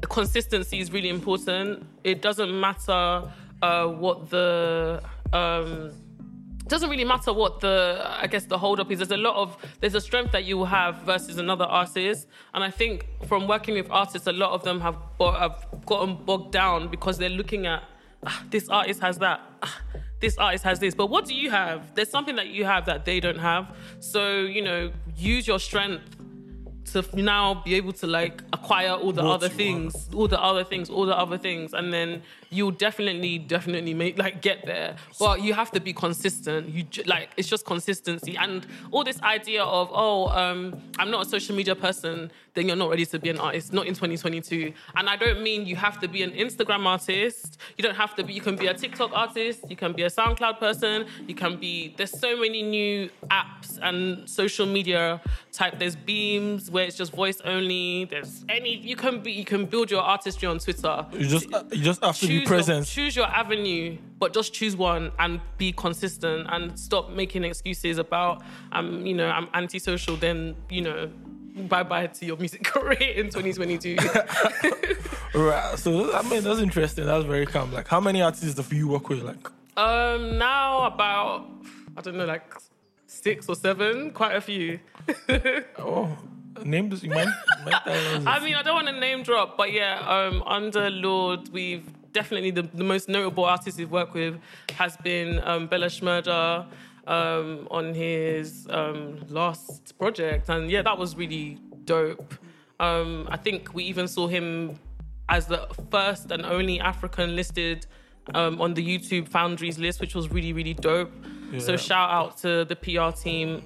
consistency 0.09 0.79
is 0.79 0.91
really 0.91 1.09
important. 1.09 1.85
It 2.03 2.21
doesn't 2.21 2.51
matter 2.59 3.23
uh, 3.61 3.87
what 3.87 4.29
the 4.29 5.01
um, 5.33 5.91
doesn't 6.67 6.89
really 6.89 7.05
matter 7.05 7.33
what 7.33 7.59
the 7.59 8.01
I 8.05 8.27
guess 8.27 8.45
the 8.45 8.57
hold 8.57 8.79
up 8.79 8.91
is. 8.91 8.99
There's 8.99 9.11
a 9.11 9.17
lot 9.17 9.35
of 9.35 9.57
there's 9.79 9.95
a 9.95 10.01
strength 10.01 10.31
that 10.31 10.45
you 10.45 10.63
have 10.63 10.97
versus 11.03 11.37
another 11.37 11.65
artist, 11.65 12.27
and 12.53 12.63
I 12.63 12.71
think 12.71 13.07
from 13.27 13.47
working 13.47 13.75
with 13.75 13.89
artists, 13.91 14.27
a 14.27 14.31
lot 14.31 14.51
of 14.51 14.63
them 14.63 14.79
have, 14.81 14.97
have 15.19 15.65
gotten 15.85 16.15
bogged 16.25 16.51
down 16.51 16.87
because 16.89 17.17
they're 17.17 17.29
looking 17.29 17.65
at 17.65 17.83
ah, 18.25 18.43
this 18.49 18.69
artist 18.69 19.01
has 19.01 19.17
that. 19.19 19.41
ah, 19.63 19.81
this 20.21 20.37
artist 20.37 20.63
has 20.63 20.79
this, 20.79 20.93
but 20.93 21.07
what 21.07 21.25
do 21.25 21.33
you 21.33 21.49
have? 21.49 21.95
There's 21.95 22.09
something 22.09 22.36
that 22.36 22.50
you 22.50 22.63
have 22.63 22.86
that 22.86 23.05
they 23.05 23.19
don't 23.19 23.39
have. 23.39 23.75
So, 24.00 24.41
you 24.41 24.62
know, 24.62 24.91
use 25.17 25.47
your 25.47 25.59
strength 25.59 26.15
to 26.93 27.03
now 27.13 27.63
be 27.65 27.75
able 27.75 27.93
to 27.93 28.07
like 28.07 28.43
acquire 28.53 28.91
all 28.91 29.12
the 29.12 29.24
What 29.24 29.33
other 29.33 29.50
things, 29.50 30.09
all 30.13 30.27
the 30.27 30.41
other 30.41 30.63
things, 30.63 30.89
all 30.89 31.05
the 31.05 31.17
other 31.17 31.38
things, 31.38 31.74
and 31.74 31.91
then 31.91 32.21
you'll 32.51 32.72
definitely, 32.72 33.39
definitely 33.39 33.93
make 33.93 34.17
like 34.17 34.41
get 34.41 34.65
there. 34.65 34.96
But 35.17 35.41
you 35.41 35.53
have 35.53 35.72
to 35.72 35.79
be 35.79 35.93
consistent. 35.93 36.70
You 36.70 36.84
ju- 36.84 37.03
like 37.05 37.29
it's 37.38 37.48
just 37.48 37.65
consistency 37.65 38.38
and 38.38 38.67
all 38.91 39.03
this 39.03 39.22
idea 39.22 39.63
of 39.63 39.89
oh, 39.91 40.27
um, 40.27 40.79
I'm 41.00 41.10
not 41.10 41.25
a 41.25 41.29
social 41.29 41.55
media 41.55 41.75
person. 41.75 42.31
Then 42.53 42.67
you're 42.67 42.75
not 42.75 42.89
ready 42.89 43.05
to 43.05 43.17
be 43.17 43.29
an 43.29 43.38
artist. 43.39 43.72
Not 43.72 43.88
in 43.88 43.93
2022. 43.93 44.74
And 44.96 45.10
I 45.10 45.15
don't 45.15 45.41
mean 45.41 45.65
you 45.65 45.77
have 45.77 46.01
to 46.01 46.10
be 46.10 46.22
an 46.22 46.31
Instagram 46.31 46.86
artist. 46.86 47.58
You 47.77 47.84
don't 47.84 47.96
have 47.96 48.13
to 48.15 48.24
be. 48.25 48.34
You 48.34 48.41
can 48.41 48.58
be 48.58 48.67
a 48.67 48.74
TikTok 48.74 49.12
artist. 49.13 49.62
You 49.70 49.77
can 49.77 49.93
be 49.93 50.03
a 50.03 50.10
SoundCloud 50.10 50.60
person. 50.60 51.05
You 51.27 51.36
can 51.36 51.58
be. 51.58 51.93
There's 51.96 52.12
so 52.12 52.36
many 52.36 52.62
new 52.62 53.10
apps 53.29 53.79
and 53.81 54.29
social 54.29 54.65
media 54.65 55.22
type. 55.53 55.79
There's 55.79 55.96
Beams 55.96 56.70
where 56.70 56.84
it's 56.84 56.98
just 56.98 57.13
voice 57.13 57.39
only. 57.46 58.05
There's 58.05 58.43
any. 58.50 58.75
You 58.75 58.98
can 58.98 59.22
be. 59.22 59.31
You 59.31 59.46
can 59.46 59.65
build 59.65 59.89
your 59.89 60.01
artistry 60.01 60.50
on 60.50 60.60
Twitter. 60.60 61.05
You 61.13 61.27
just 61.27 61.48
you 61.72 61.84
just 61.84 62.03
have 62.03 62.17
to 62.20 62.27
be 62.27 62.40
Choose 62.41 62.48
present. 62.48 62.77
Your, 62.77 63.05
choose 63.05 63.15
your 63.15 63.27
avenue, 63.27 63.98
but 64.19 64.33
just 64.33 64.53
choose 64.53 64.75
one 64.75 65.12
and 65.19 65.39
be 65.57 65.71
consistent 65.71 66.48
and 66.50 66.77
stop 66.77 67.10
making 67.10 67.43
excuses 67.43 67.98
about 67.98 68.43
um, 68.71 69.05
you 69.05 69.13
know, 69.13 69.27
I'm 69.27 69.48
antisocial. 69.53 70.15
Then 70.15 70.55
you 70.69 70.81
know, 70.81 71.12
bye 71.67 71.83
bye 71.83 72.07
to 72.07 72.25
your 72.25 72.38
music 72.38 72.63
career 72.65 73.12
in 73.15 73.29
2022. 73.29 73.98
Right. 75.33 75.79
So 75.79 76.13
I 76.13 76.24
mean 76.24 76.43
that's 76.43 76.60
interesting. 76.60 77.05
That's 77.05 77.24
very 77.24 77.45
calm. 77.45 77.71
Like 77.71 77.88
how 77.88 78.01
many 78.01 78.21
artists 78.21 78.67
do 78.67 78.75
you 78.75 78.89
work 78.89 79.07
with? 79.07 79.24
Like 79.24 79.48
um, 79.77 80.38
now 80.38 80.86
about 80.88 81.48
I 81.95 82.01
don't 82.01 82.17
know, 82.17 82.25
like 82.25 82.53
six 83.07 83.48
or 83.48 83.55
seven, 83.55 84.12
quite 84.12 84.36
a 84.36 84.41
few. 84.41 84.79
oh 85.79 86.17
name 86.65 86.89
this 86.89 87.03
you 87.03 87.10
mind? 87.10 87.29
I 87.65 88.39
mean, 88.43 88.55
I 88.55 88.62
don't 88.62 88.75
want 88.75 88.88
to 88.88 89.00
name 89.00 89.24
drop, 89.24 89.57
but 89.57 89.71
yeah, 89.71 90.00
um, 90.07 90.43
under 90.43 90.89
Laude, 90.89 91.50
we've 91.50 91.89
definitely 92.13 92.51
the, 92.51 92.63
the 92.74 92.84
most 92.84 93.10
notable 93.10 93.46
artist 93.46 93.77
we've 93.77 93.91
worked 93.91 94.13
with 94.13 94.39
has 94.74 94.98
been 94.98 95.39
um, 95.44 95.68
Bella 95.68 95.88
Shmurda 95.88 96.65
um, 97.08 97.68
on 97.72 97.94
his 97.94 98.68
um, 98.70 99.20
last 99.30 99.98
project, 99.98 100.50
and 100.50 100.70
yeah, 100.70 100.82
that 100.82 100.98
was 100.98 101.15
really 101.15 101.58
dope. 101.86 102.34
Um, 102.80 103.27
I 103.30 103.38
think 103.38 103.74
we 103.74 103.84
even 103.86 104.08
saw 104.08 104.27
him 104.27 104.80
as 105.30 105.48
the 105.48 105.68
first 105.89 106.32
and 106.32 106.46
only 106.46 106.80
African 106.80 107.36
listed 107.36 107.86
um, 108.34 108.62
on 108.62 108.74
the 108.74 108.86
YouTube 108.86 109.27
Foundry's 109.30 109.80
list, 109.80 110.01
which 110.01 110.15
was 110.15 110.30
really 110.32 110.53
really 110.53 110.74
dope. 110.74 111.12
So 111.58 111.75
shout 111.75 112.10
out 112.12 112.38
to 112.39 112.63
the 112.63 112.77
PR 112.77 113.12
team 113.12 113.62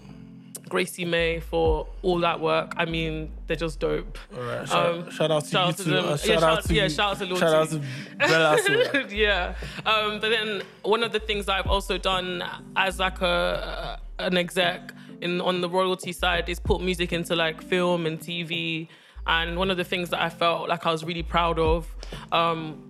Gracie 0.76 1.06
May 1.06 1.40
for 1.40 1.88
all 2.02 2.20
that 2.20 2.42
work. 2.42 2.74
I 2.76 2.84
mean, 2.84 3.32
they're 3.48 3.56
just 3.56 3.80
dope. 3.80 4.18
All 4.36 4.44
right. 4.44 4.68
Shout, 4.68 4.86
Um, 4.94 5.10
shout 5.10 5.32
out 5.32 5.44
to 5.46 5.50
shout 5.50 5.64
you 5.64 5.70
out 5.70 5.78
to 5.78 5.84
them. 5.84 6.06
Uh, 6.06 6.10
Yeah, 6.10 6.16
shout, 6.18 6.28
shout- 6.28 6.44
out 6.44 6.64
to 6.66 6.74
yeah, 6.74 6.88
shout 6.90 7.12
out 7.12 7.18
to 7.20 7.26
Lil 7.26 7.38
shout 7.38 7.54
out 7.56 7.70
to 7.70 7.82
Bella. 8.18 9.08
Yeah. 9.10 9.56
Um, 9.86 10.20
but 10.20 10.30
then 10.36 10.64
one 10.84 11.02
of 11.02 11.14
the 11.14 11.20
things 11.22 11.46
that 11.46 11.54
I've 11.60 11.68
also 11.68 11.98
done 11.98 12.44
as 12.76 13.00
like 13.00 13.22
a 13.22 14.00
an 14.20 14.36
exec 14.38 14.92
in 15.22 15.40
on 15.40 15.62
the 15.62 15.70
royalty 15.70 16.12
side 16.12 16.50
is 16.50 16.60
put 16.60 16.82
music 16.82 17.14
into 17.14 17.38
like 17.38 17.62
film 17.64 18.06
and 18.06 18.20
TV. 18.20 18.90
And 19.28 19.58
one 19.58 19.72
of 19.72 19.78
the 19.78 19.86
things 19.86 20.10
that 20.10 20.22
I 20.22 20.28
felt 20.30 20.68
like 20.68 20.86
I 20.86 20.92
was 20.92 21.06
really 21.06 21.24
proud 21.24 21.58
of 21.58 21.88
um, 22.34 22.84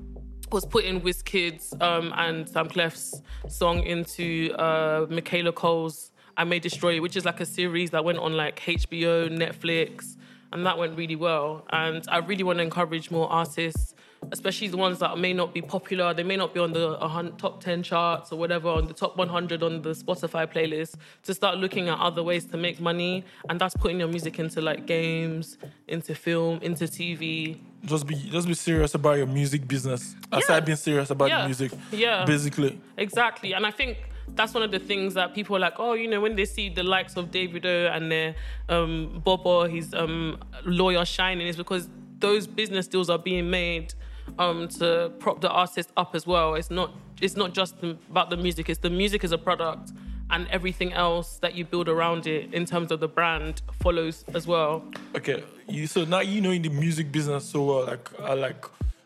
was 0.51 0.65
putting 0.65 1.01
Wizkid's 1.01 1.73
um, 1.79 2.11
and 2.17 2.49
Sam 2.49 2.67
Klef's 2.67 3.21
song 3.47 3.83
into 3.83 4.51
uh, 4.57 5.05
Michaela 5.09 5.51
Coel's 5.51 6.11
I 6.37 6.43
May 6.43 6.59
Destroy 6.59 6.91
You, 6.91 7.01
which 7.01 7.15
is 7.15 7.25
like 7.25 7.39
a 7.39 7.45
series 7.45 7.91
that 7.91 8.03
went 8.03 8.17
on 8.19 8.35
like 8.35 8.59
HBO, 8.59 9.29
Netflix, 9.29 10.17
and 10.51 10.65
that 10.65 10.77
went 10.77 10.97
really 10.97 11.15
well. 11.15 11.65
And 11.71 12.03
I 12.09 12.17
really 12.17 12.43
want 12.43 12.57
to 12.59 12.63
encourage 12.63 13.09
more 13.09 13.29
artists, 13.31 13.95
especially 14.31 14.67
the 14.67 14.77
ones 14.77 14.99
that 14.99 15.17
may 15.17 15.31
not 15.33 15.53
be 15.53 15.61
popular. 15.61 16.13
They 16.13 16.23
may 16.23 16.35
not 16.35 16.53
be 16.53 16.59
on 16.59 16.73
the 16.73 16.97
top 17.37 17.63
10 17.63 17.83
charts 17.83 18.31
or 18.33 18.39
whatever, 18.39 18.67
on 18.69 18.87
the 18.87 18.93
top 18.93 19.15
100 19.17 19.63
on 19.63 19.81
the 19.81 19.91
Spotify 19.91 20.45
playlist, 20.51 20.95
to 21.23 21.33
start 21.33 21.57
looking 21.57 21.87
at 21.87 21.99
other 21.99 22.21
ways 22.21 22.45
to 22.47 22.57
make 22.57 22.81
money. 22.81 23.23
And 23.49 23.59
that's 23.59 23.75
putting 23.75 23.99
your 23.99 24.09
music 24.09 24.37
into 24.37 24.61
like 24.61 24.85
games, 24.85 25.57
into 25.87 26.15
film, 26.15 26.59
into 26.61 26.83
TV. 26.85 27.59
Just 27.85 28.07
be 28.07 28.15
just 28.15 28.47
be 28.47 28.55
serious 28.55 28.93
about 28.95 29.17
your 29.17 29.27
music 29.27 29.67
business. 29.67 30.15
Yeah. 30.33 30.39
Aside 30.39 30.65
being 30.65 30.75
serious 30.77 31.09
about 31.11 31.29
Yeah. 31.29 31.41
the 31.41 31.45
music. 31.47 31.71
Yeah. 31.91 32.25
Basically. 32.25 32.79
Exactly. 32.97 33.53
And 33.53 33.65
I 33.65 33.71
think 33.71 33.97
that's 34.29 34.53
one 34.53 34.63
of 34.63 34.71
the 34.71 34.79
things 34.79 35.13
that 35.13 35.33
people 35.33 35.55
are 35.55 35.59
like, 35.59 35.75
oh, 35.77 35.93
you 35.93 36.07
know, 36.07 36.21
when 36.21 36.35
they 36.35 36.45
see 36.45 36.69
the 36.69 36.83
likes 36.83 37.15
of 37.17 37.31
Davido 37.31 37.95
and 37.95 38.11
their 38.11 38.35
um, 38.69 39.21
Bobo, 39.23 39.67
his 39.67 39.93
um, 39.93 40.39
lawyer 40.65 41.05
shining, 41.05 41.47
is 41.47 41.55
because 41.55 41.89
those 42.19 42.47
business 42.47 42.87
deals 42.87 43.09
are 43.09 43.19
being 43.19 43.49
made 43.49 43.93
um, 44.39 44.67
to 44.67 45.11
prop 45.19 45.41
the 45.41 45.49
artist 45.49 45.91
up 45.97 46.15
as 46.15 46.25
well. 46.25 46.55
It's 46.55 46.71
not 46.71 46.93
it's 47.21 47.35
not 47.35 47.53
just 47.53 47.75
about 47.81 48.29
the 48.29 48.37
music. 48.37 48.69
It's 48.69 48.79
the 48.79 48.89
music 48.89 49.23
is 49.23 49.31
a 49.31 49.37
product, 49.37 49.91
and 50.31 50.47
everything 50.49 50.93
else 50.93 51.37
that 51.37 51.55
you 51.55 51.65
build 51.65 51.87
around 51.87 52.27
it 52.27 52.53
in 52.53 52.65
terms 52.65 52.91
of 52.91 52.99
the 52.99 53.07
brand 53.07 53.61
follows 53.81 54.25
as 54.33 54.47
well. 54.47 54.83
Okay. 55.15 55.43
You 55.67 55.87
so 55.87 56.03
now 56.05 56.19
you 56.19 56.41
know 56.41 56.51
in 56.51 56.61
the 56.61 56.69
music 56.69 57.11
business 57.11 57.45
so 57.45 57.63
well, 57.63 57.85
like 57.85 58.19
I 58.19 58.33
like 58.33 58.65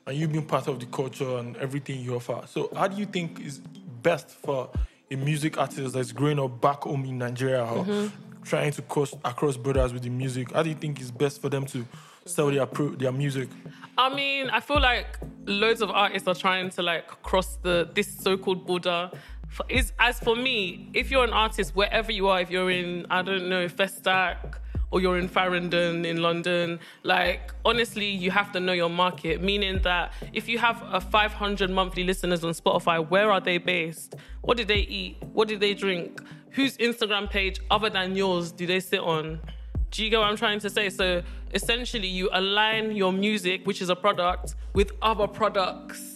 and 0.09 0.17
you've 0.17 0.31
been 0.31 0.45
part 0.45 0.67
of 0.67 0.79
the 0.79 0.87
culture 0.87 1.37
and 1.37 1.55
everything 1.57 2.01
you 2.01 2.15
offer. 2.15 2.41
So 2.47 2.69
how 2.75 2.87
do 2.87 2.97
you 2.97 3.05
think 3.05 3.39
is 3.41 3.59
best 4.01 4.29
for 4.29 4.69
a 5.11 5.15
music 5.15 5.57
artist 5.57 5.93
that's 5.93 6.11
growing 6.11 6.39
up 6.39 6.61
back 6.61 6.83
home 6.83 7.05
in 7.05 7.17
Nigeria 7.17 7.63
or 7.63 7.83
Mm-hmm. 7.85 8.43
trying 8.43 8.71
to 8.71 8.81
cross 8.83 9.13
across 9.25 9.57
borders 9.57 9.93
with 9.93 10.03
the 10.03 10.09
music? 10.09 10.51
How 10.53 10.63
do 10.63 10.69
you 10.69 10.75
think 10.75 10.99
it's 10.99 11.11
best 11.11 11.41
for 11.41 11.49
them 11.49 11.65
to 11.67 11.85
sell 12.25 12.49
their 12.51 12.65
pro, 12.65 12.89
their 12.89 13.11
music? 13.11 13.49
I 13.97 14.13
mean, 14.13 14.49
I 14.49 14.59
feel 14.59 14.79
like 14.79 15.17
loads 15.45 15.81
of 15.81 15.89
artists 15.89 16.27
are 16.27 16.35
trying 16.35 16.69
to 16.71 16.81
like 16.83 17.07
cross 17.23 17.57
the 17.57 17.89
this 17.93 18.07
so-called 18.07 18.65
border. 18.65 19.11
For, 19.49 19.65
is 19.67 19.93
as 19.99 20.19
for 20.19 20.35
me, 20.35 20.89
if 20.93 21.09
you're 21.09 21.23
an 21.23 21.33
artist 21.33 21.75
wherever 21.75 22.11
you 22.11 22.27
are, 22.27 22.39
if 22.39 22.49
you're 22.51 22.69
in 22.71 23.05
I 23.09 23.21
don't 23.23 23.49
know 23.49 23.67
Festac 23.67 24.37
or 24.91 25.01
you're 25.01 25.17
in 25.17 25.27
Farringdon 25.27 26.05
in 26.05 26.21
London, 26.21 26.79
like 27.03 27.53
honestly, 27.65 28.07
you 28.07 28.31
have 28.31 28.51
to 28.53 28.59
know 28.59 28.73
your 28.73 28.89
market. 28.89 29.41
Meaning 29.41 29.81
that 29.83 30.13
if 30.33 30.47
you 30.47 30.57
have 30.57 30.81
a 30.91 30.99
500 30.99 31.69
monthly 31.69 32.03
listeners 32.03 32.43
on 32.43 32.53
Spotify, 32.53 33.07
where 33.07 33.31
are 33.31 33.41
they 33.41 33.57
based? 33.57 34.15
What 34.41 34.57
do 34.57 34.65
they 34.65 34.79
eat? 34.79 35.17
What 35.33 35.47
do 35.47 35.57
they 35.57 35.73
drink? 35.73 36.21
Whose 36.51 36.77
Instagram 36.77 37.29
page 37.29 37.59
other 37.69 37.89
than 37.89 38.15
yours 38.15 38.51
do 38.51 38.65
they 38.65 38.79
sit 38.79 38.99
on? 38.99 39.39
Do 39.91 40.03
you 40.03 40.09
get 40.09 40.19
what 40.19 40.27
I'm 40.27 40.37
trying 40.37 40.59
to 40.59 40.69
say? 40.69 40.89
So 40.89 41.23
essentially, 41.53 42.07
you 42.07 42.29
align 42.31 42.95
your 42.95 43.11
music, 43.11 43.65
which 43.65 43.81
is 43.81 43.89
a 43.89 43.95
product, 43.95 44.55
with 44.73 44.91
other 45.01 45.27
products 45.27 46.08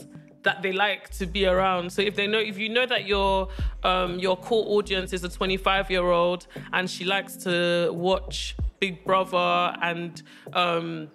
that 0.43 0.62
they 0.62 0.71
like 0.71 1.09
to 1.17 1.25
be 1.25 1.45
around. 1.45 1.91
So 1.91 2.01
if 2.01 2.15
they 2.15 2.27
know, 2.27 2.39
if 2.39 2.57
you 2.57 2.69
know 2.69 2.85
that 2.85 3.05
your 3.05 3.50
um, 3.83 4.19
your 4.19 4.38
core 4.38 4.65
audience 4.77 5.13
is 5.13 5.23
a 5.23 5.29
25 5.29 5.89
year 5.91 6.05
old 6.05 6.47
and 6.71 6.89
she 6.89 7.03
likes 7.05 7.35
to 7.38 7.91
watch 7.93 8.55
Big 8.79 9.03
Brother 9.05 9.75
and 9.81 10.21
um, 10.53 11.09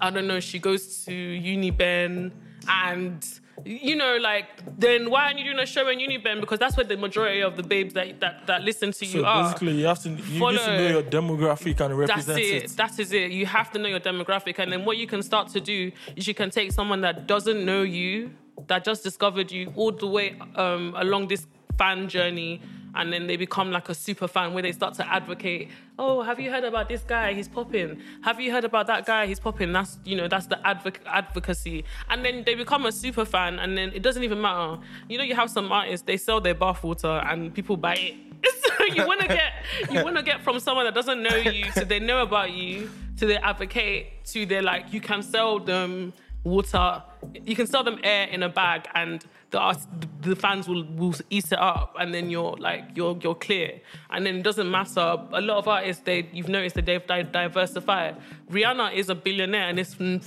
I 0.00 0.10
don't 0.10 0.26
know, 0.26 0.40
she 0.40 0.58
goes 0.58 1.04
to 1.04 1.12
Uniben 1.12 2.32
and 2.68 3.40
you 3.64 3.94
know, 3.96 4.16
like 4.20 4.48
then 4.78 5.08
why 5.10 5.26
aren't 5.26 5.38
you 5.38 5.44
doing 5.44 5.60
a 5.60 5.64
show 5.66 5.88
in 5.88 5.98
Uniben? 6.00 6.40
Because 6.40 6.58
that's 6.58 6.76
where 6.76 6.84
the 6.84 6.96
majority 6.96 7.40
of 7.40 7.56
the 7.56 7.62
babes 7.62 7.94
that 7.94 8.20
that, 8.20 8.46
that 8.46 8.62
listen 8.62 8.90
to 8.92 9.06
you 9.06 9.20
So 9.20 9.24
are. 9.24 9.44
basically 9.44 9.72
you 9.80 9.86
have 9.86 10.00
to 10.02 10.10
you 10.10 10.16
need 10.50 10.58
to 10.58 10.76
know 10.76 10.88
your 10.88 11.02
demographic 11.02 11.80
and 11.80 11.98
That's 12.00 12.26
represent 12.28 12.40
it. 12.40 12.64
it. 12.64 12.70
That 12.76 12.98
is 12.98 13.12
it. 13.12 13.30
You 13.30 13.46
have 13.46 13.70
to 13.72 13.78
know 13.78 13.88
your 13.88 14.00
demographic, 14.00 14.58
and 14.58 14.72
then 14.72 14.84
what 14.84 14.96
you 14.96 15.06
can 15.06 15.22
start 15.22 15.48
to 15.50 15.60
do 15.60 15.92
is 16.16 16.26
you 16.26 16.34
can 16.34 16.50
take 16.50 16.72
someone 16.72 17.00
that 17.02 17.26
doesn't 17.28 17.64
know 17.64 17.82
you, 17.82 18.32
that 18.66 18.84
just 18.84 19.02
discovered 19.02 19.50
you, 19.50 19.72
all 19.76 19.92
the 19.92 20.06
way 20.06 20.36
um, 20.56 20.94
along 20.96 21.28
this 21.28 21.46
fan 21.78 22.08
journey, 22.08 22.60
and 22.94 23.12
then 23.12 23.26
they 23.26 23.36
become 23.36 23.70
like 23.70 23.88
a 23.88 23.94
super 23.94 24.28
fan 24.28 24.54
where 24.54 24.62
they 24.62 24.72
start 24.72 24.94
to 24.94 25.12
advocate. 25.12 25.68
Oh, 25.98 26.22
have 26.22 26.38
you 26.38 26.50
heard 26.50 26.64
about 26.64 26.88
this 26.88 27.02
guy? 27.02 27.32
He's 27.34 27.48
popping. 27.48 28.00
Have 28.22 28.40
you 28.40 28.52
heard 28.52 28.64
about 28.64 28.86
that 28.86 29.04
guy? 29.04 29.26
He's 29.26 29.40
popping. 29.40 29.72
That's 29.72 29.98
you 30.04 30.16
know 30.16 30.28
that's 30.28 30.46
the 30.46 30.56
advoc- 30.64 31.04
advocacy, 31.06 31.84
and 32.08 32.24
then 32.24 32.44
they 32.44 32.54
become 32.54 32.86
a 32.86 32.92
super 32.92 33.24
fan, 33.24 33.58
and 33.58 33.76
then 33.76 33.90
it 33.94 34.02
doesn't 34.02 34.22
even 34.22 34.40
matter. 34.40 34.80
You 35.08 35.18
know, 35.18 35.24
you 35.24 35.34
have 35.34 35.50
some 35.50 35.70
artists 35.72 36.06
they 36.06 36.16
sell 36.16 36.40
their 36.40 36.54
bathwater 36.54 37.24
and 37.30 37.52
people 37.52 37.76
buy 37.76 37.94
it. 37.94 38.14
so 38.78 38.84
you 38.84 39.06
want 39.06 39.20
to 39.20 39.28
get 39.40 39.52
you 39.90 40.04
want 40.04 40.16
to 40.16 40.22
get 40.22 40.42
from 40.42 40.60
someone 40.60 40.84
that 40.84 40.94
doesn't 40.94 41.22
know 41.22 41.34
you 41.36 41.64
to 41.72 41.84
they 41.84 41.98
know 41.98 42.22
about 42.22 42.52
you 42.52 42.90
to 43.16 43.26
they 43.26 43.36
advocate 43.36 44.24
to 44.24 44.44
they 44.44 44.60
like 44.60 44.92
you 44.92 45.00
can 45.00 45.22
sell 45.22 45.58
them 45.58 46.12
water 46.42 47.02
you 47.44 47.54
can 47.56 47.66
sell 47.66 47.84
them 47.84 47.98
air 48.02 48.26
in 48.28 48.42
a 48.42 48.48
bag 48.48 48.86
and 48.94 49.24
the 49.50 49.78
the 50.22 50.34
fans 50.34 50.66
will, 50.68 50.84
will 50.96 51.14
eat 51.30 51.46
it 51.52 51.58
up 51.58 51.94
and 52.00 52.12
then 52.14 52.28
you're 52.30 52.56
like 52.58 52.84
you're 52.96 53.16
you're 53.22 53.34
clear 53.36 53.80
and 54.10 54.26
then 54.26 54.36
it 54.36 54.42
doesn't 54.42 54.70
matter 54.70 55.16
a 55.32 55.40
lot 55.40 55.58
of 55.58 55.68
artists 55.68 56.02
they 56.04 56.28
you've 56.32 56.48
noticed 56.48 56.74
that 56.74 56.86
they've 56.86 57.06
di- 57.06 57.22
diversified 57.22 58.16
Rihanna 58.50 58.94
is 58.94 59.08
a 59.08 59.14
billionaire 59.14 59.68
and 59.68 59.78
it's 59.78 59.94
from, 59.94 60.20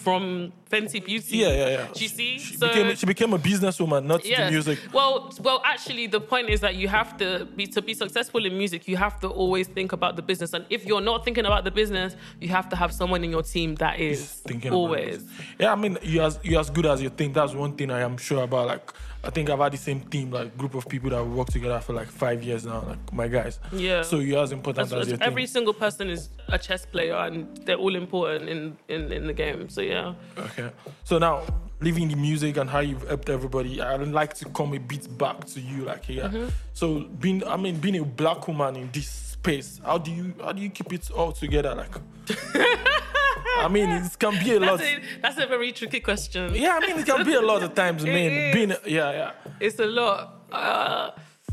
Fenty 0.70 1.00
Beauty 1.06 1.38
Yeah, 1.38 1.48
yeah, 1.48 1.70
yeah. 1.70 1.88
do 1.94 2.04
you 2.04 2.10
see 2.10 2.40
She, 2.40 2.58
so 2.58 2.68
became, 2.68 2.96
she 2.96 3.06
became 3.06 3.34
a 3.34 3.40
businesswoman, 3.40 4.04
not 4.06 4.22
the 4.24 4.30
Yes. 4.30 4.52
music. 4.52 4.80
Well, 4.92 5.32
well, 5.42 5.62
actually, 5.64 6.08
the 6.08 6.20
point 6.20 6.50
is 6.50 6.60
that 6.60 6.76
you 6.76 6.90
have 6.90 7.16
to 7.20 7.48
be 7.56 7.68
to 7.68 7.82
be 7.82 7.94
successful 7.94 8.46
in 8.46 8.58
music. 8.58 8.86
You 8.86 8.98
have 8.98 9.18
to 9.22 9.30
always 9.30 9.68
think 9.68 9.94
about 9.94 10.18
the 10.18 10.22
business, 10.22 10.52
and 10.52 10.66
if 10.70 10.86
you're 10.86 11.00
not 11.00 11.24
thinking 11.24 11.46
about 11.46 11.64
the 11.64 11.72
business, 11.72 12.18
you 12.42 12.50
have 12.50 12.68
to 12.70 12.76
have 12.76 12.92
someone 12.92 13.24
in 13.24 13.30
your 13.32 13.44
team 13.44 13.76
that 13.76 13.98
is 14.00 14.20
thinking 14.50 14.70
about 14.72 14.78
always. 14.78 15.24
Yeah, 15.58 15.72
I 15.72 15.76
mean, 15.76 15.98
you 16.04 16.22
as 16.22 16.38
you 16.44 16.60
as 16.60 16.70
good 16.70 16.86
as 16.88 17.02
you 17.02 17.10
think. 17.10 17.34
That's 17.34 17.54
one 17.54 17.74
thing 17.74 17.92
I 17.92 18.02
am 18.02 18.18
sure 18.18 18.44
about. 18.44 18.68
Like, 18.68 18.92
I 19.24 19.30
think 19.30 19.50
I've 19.50 19.60
had 19.60 19.72
the 19.74 19.78
same 19.78 20.02
team, 20.02 20.32
like 20.32 20.58
group 20.58 20.74
of 20.76 20.88
people 20.88 21.10
that 21.12 21.24
work 21.26 21.48
together 21.50 21.80
for 21.80 21.94
like 21.94 22.08
five 22.08 22.44
years 22.44 22.66
now. 22.66 22.82
Like 22.88 23.14
my 23.14 23.28
guys. 23.28 23.60
Yeah. 23.72 24.02
So 24.04 24.20
you're 24.20 24.42
as 24.44 24.52
important 24.52 24.90
That's- 24.90 25.08
as 25.08 25.12
you 25.14 25.18
every 25.22 25.44
think. 25.44 25.54
single 25.54 25.74
person 25.74 26.10
is 26.10 26.30
a 26.48 26.58
chess 26.58 26.86
player, 26.86 27.16
and 27.16 27.58
they're 27.66 27.76
all 27.78 27.96
important 27.96 28.50
in, 28.50 28.78
in, 28.88 29.12
in 29.12 29.28
the 29.28 29.34
game. 29.34 29.70
So 29.70 29.82
yeah. 29.82 30.14
Okay. 30.38 30.70
So 31.04 31.18
now, 31.18 31.44
leaving 31.82 32.08
the 32.08 32.16
music 32.16 32.58
and 32.58 32.70
how 32.70 32.80
you've 32.80 33.08
helped 33.08 33.30
everybody, 33.30 33.82
I'd 33.82 34.02
like 34.08 34.34
to 34.36 34.46
come 34.50 34.74
a 34.74 34.80
bit 34.80 35.16
back 35.18 35.46
to 35.46 35.60
you. 35.62 35.86
Like, 35.86 36.10
yeah. 36.10 36.24
Mm-hmm. 36.30 36.48
So 36.74 37.02
being, 37.20 37.44
I 37.46 37.58
mean, 37.58 37.78
being 37.80 37.98
a 37.98 38.06
black 38.06 38.48
woman 38.48 38.76
in 38.78 38.90
this 38.92 39.10
space, 39.10 39.80
how 39.84 39.98
do 39.98 40.12
you 40.12 40.34
how 40.44 40.52
do 40.54 40.62
you 40.62 40.70
keep 40.70 40.92
it 40.94 41.12
all 41.12 41.32
together? 41.32 41.76
Like, 41.76 41.96
I 43.60 43.68
mean, 43.70 43.90
it 43.90 44.20
can 44.20 44.34
be 44.44 44.54
a 44.56 44.60
lot. 44.60 44.80
That's 44.80 44.90
a, 44.90 45.22
that's 45.22 45.38
a 45.40 45.48
very 45.48 45.72
tricky 45.72 46.00
question. 46.00 46.54
Yeah, 46.56 46.80
I 46.82 46.88
mean, 46.88 47.00
it 47.00 47.06
can 47.06 47.26
be 47.26 47.34
a 47.34 47.42
lot 47.42 47.64
of 47.64 47.74
times, 47.74 48.04
man. 48.16 48.54
Being, 48.54 48.70
yeah, 48.86 49.12
yeah. 49.12 49.32
It's 49.60 49.80
a 49.80 49.86
lot. 49.86 50.46
Uh, 50.52 51.12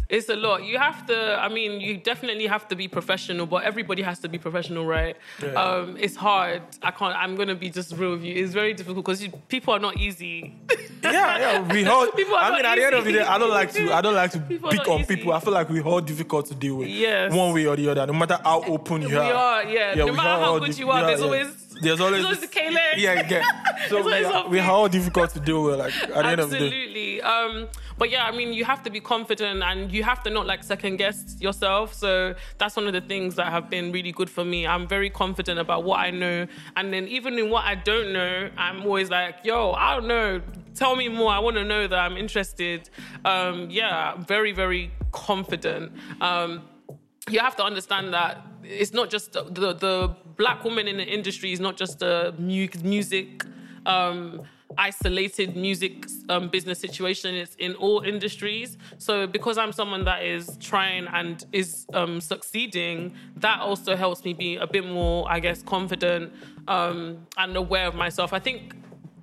it's 0.08 0.28
a 0.28 0.36
lot. 0.36 0.62
You 0.64 0.78
have 0.78 1.06
to. 1.06 1.38
I 1.40 1.48
mean, 1.48 1.80
you 1.80 1.96
definitely 1.96 2.46
have 2.46 2.68
to 2.68 2.76
be 2.76 2.88
professional, 2.88 3.46
but 3.46 3.64
everybody 3.64 4.02
has 4.02 4.18
to 4.20 4.28
be 4.28 4.38
professional, 4.38 4.84
right? 4.84 5.16
Yeah. 5.42 5.48
Um, 5.54 5.96
it's 5.98 6.14
hard. 6.14 6.62
I 6.82 6.90
can't. 6.90 7.16
I'm 7.16 7.36
gonna 7.36 7.54
be 7.54 7.70
just 7.70 7.92
real 7.96 8.12
with 8.12 8.22
you. 8.22 8.34
It's 8.34 8.52
very 8.52 8.74
difficult 8.74 9.04
because 9.04 9.26
people 9.48 9.72
are 9.74 9.78
not 9.78 9.96
easy. 9.96 10.54
yeah, 11.02 11.38
yeah, 11.38 11.72
we 11.72 11.86
all. 11.92 12.06
People 12.10 12.34
are 12.34 12.42
I 12.42 12.56
mean, 12.56 12.64
at 12.64 12.76
the 12.76 12.84
end 12.84 12.94
of 12.94 13.04
the 13.04 13.12
day, 13.12 13.20
I 13.22 13.38
don't 13.38 13.50
like 13.50 13.72
to. 13.72 13.92
I 13.94 14.00
don't 14.02 14.14
like 14.14 14.30
to 14.32 14.40
People 14.40 14.70
pick 14.70 14.86
on 14.88 15.00
easy. 15.00 15.16
people. 15.16 15.32
I 15.32 15.40
feel 15.40 15.52
like 15.54 15.68
we 15.70 15.80
all 15.80 16.00
difficult 16.00 16.46
to 16.46 16.54
deal 16.54 16.76
with. 16.76 16.88
Yes. 16.88 17.32
One 17.32 17.54
way 17.54 17.66
or 17.66 17.74
the 17.74 17.88
other, 17.88 18.06
no 18.06 18.12
matter 18.12 18.38
how 18.44 18.62
open 18.62 19.02
you 19.02 19.08
We 19.08 19.16
are. 19.16 19.32
are, 19.32 19.64
yeah. 19.64 19.94
yeah. 19.96 20.04
No 20.04 20.12
matter 20.12 20.42
how 20.44 20.58
good 20.58 20.78
you 20.78 20.90
are, 20.90 21.00
yeah, 21.00 21.06
there's 21.06 21.20
yeah. 21.20 21.26
always 21.26 21.63
there's 21.80 22.00
always 22.00 22.22
there's 22.22 22.24
always 22.24 22.40
this- 22.40 22.48
the 22.50 22.54
K-leg. 22.60 22.98
Yeah, 22.98 23.26
yeah. 23.28 23.44
So 23.88 24.02
we 24.02 24.24
are, 24.24 24.48
we 24.48 24.58
are 24.60 24.70
all 24.70 24.88
difficult 24.88 25.30
to 25.34 25.40
deal 25.40 25.62
with. 25.64 25.78
Like 25.78 25.94
at 26.02 26.08
the 26.08 26.26
end 26.26 26.40
of 26.40 26.50
the 26.50 26.58
day. 26.58 26.66
Absolutely. 26.66 27.22
Um, 27.22 27.68
but 27.98 28.08
yeah, 28.10 28.24
I 28.24 28.30
mean, 28.30 28.52
you 28.54 28.64
have 28.64 28.82
to 28.84 28.90
be 28.90 29.00
confident 29.00 29.62
and 29.62 29.92
you 29.92 30.02
have 30.04 30.22
to 30.22 30.30
not 30.30 30.46
like 30.46 30.64
second 30.64 30.96
guess 30.96 31.36
yourself. 31.40 31.92
So 31.92 32.34
that's 32.58 32.76
one 32.76 32.86
of 32.86 32.92
the 32.94 33.02
things 33.02 33.34
that 33.34 33.48
have 33.48 33.68
been 33.68 33.92
really 33.92 34.12
good 34.12 34.30
for 34.30 34.44
me. 34.44 34.66
I'm 34.66 34.88
very 34.88 35.10
confident 35.10 35.58
about 35.60 35.84
what 35.84 35.98
I 36.00 36.10
know. 36.10 36.46
And 36.76 36.92
then 36.94 37.06
even 37.08 37.38
in 37.38 37.50
what 37.50 37.64
I 37.64 37.74
don't 37.74 38.12
know, 38.12 38.48
I'm 38.56 38.82
always 38.86 39.10
like, 39.10 39.36
yo, 39.44 39.72
I 39.72 39.94
don't 39.96 40.06
know. 40.08 40.40
Tell 40.74 40.96
me 40.96 41.08
more. 41.08 41.30
I 41.30 41.38
want 41.40 41.56
to 41.56 41.64
know 41.64 41.86
that 41.86 41.98
I'm 41.98 42.16
interested. 42.16 42.88
Um, 43.24 43.68
yeah, 43.70 44.16
very, 44.16 44.52
very 44.52 44.90
confident. 45.12 45.92
Um, 46.20 46.62
you 47.28 47.38
have 47.40 47.56
to 47.56 47.64
understand 47.64 48.12
that 48.14 48.44
it's 48.64 48.92
not 48.92 49.10
just 49.10 49.32
the 49.34 49.72
the 49.74 50.16
black 50.36 50.64
woman 50.64 50.88
in 50.88 50.96
the 50.96 51.04
industry 51.04 51.52
is 51.52 51.60
not 51.60 51.76
just 51.76 52.02
a 52.02 52.34
mu- 52.38 52.68
music 52.82 53.44
um, 53.86 54.42
isolated 54.78 55.56
music 55.56 56.06
um, 56.28 56.48
business 56.48 56.78
situation. 56.78 57.34
It's 57.34 57.54
in 57.56 57.74
all 57.74 58.00
industries. 58.00 58.76
So 58.98 59.26
because 59.26 59.58
I'm 59.58 59.72
someone 59.72 60.04
that 60.04 60.24
is 60.24 60.56
trying 60.60 61.06
and 61.08 61.44
is 61.52 61.86
um, 61.92 62.20
succeeding, 62.20 63.14
that 63.36 63.60
also 63.60 63.96
helps 63.96 64.24
me 64.24 64.32
be 64.32 64.56
a 64.56 64.66
bit 64.66 64.86
more, 64.86 65.30
I 65.30 65.40
guess, 65.40 65.62
confident 65.62 66.32
um, 66.68 67.26
and 67.36 67.56
aware 67.56 67.86
of 67.86 67.94
myself. 67.94 68.32
I 68.32 68.38
think 68.38 68.74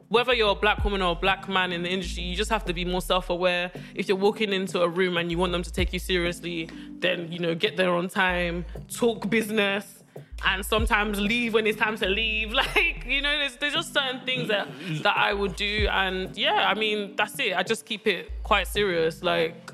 whether 0.09 0.33
you're 0.33 0.51
a 0.51 0.55
black 0.55 0.83
woman 0.83 1.01
or 1.01 1.13
a 1.13 1.15
black 1.15 1.47
man 1.47 1.71
in 1.71 1.83
the 1.83 1.89
industry, 1.89 2.23
you 2.23 2.35
just 2.35 2.49
have 2.49 2.65
to 2.65 2.73
be 2.73 2.83
more 2.83 3.01
self-aware. 3.01 3.71
If 3.95 4.09
you're 4.09 4.17
walking 4.17 4.51
into 4.51 4.81
a 4.81 4.87
room 4.89 5.15
and 5.15 5.31
you 5.31 5.37
want 5.37 5.53
them 5.53 5.63
to 5.63 5.71
take 5.71 5.93
you 5.93 5.99
seriously, 5.99 6.69
then 6.99 7.31
you 7.31 7.39
know 7.39 7.55
get 7.55 7.77
there 7.77 7.93
on 7.93 8.09
time, 8.09 8.65
talk 8.93 9.29
business, 9.29 10.00
and 10.45 10.65
sometimes 10.65 11.19
leave 11.19 11.53
when 11.53 11.67
it's 11.67 11.77
time 11.77 11.97
to 11.97 12.07
leave. 12.07 12.53
Like 12.61 13.05
you 13.05 13.21
know, 13.21 13.37
there's 13.37 13.55
there's 13.57 13.73
just 13.73 13.93
certain 13.93 14.21
things 14.25 14.47
that 14.49 14.67
that 15.03 15.17
I 15.17 15.33
would 15.33 15.55
do, 15.55 15.87
and 15.91 16.35
yeah, 16.37 16.69
I 16.69 16.73
mean 16.73 17.15
that's 17.15 17.37
it. 17.39 17.55
I 17.55 17.63
just 17.63 17.85
keep 17.85 18.07
it 18.07 18.31
quite 18.43 18.67
serious. 18.67 19.23
Like 19.23 19.71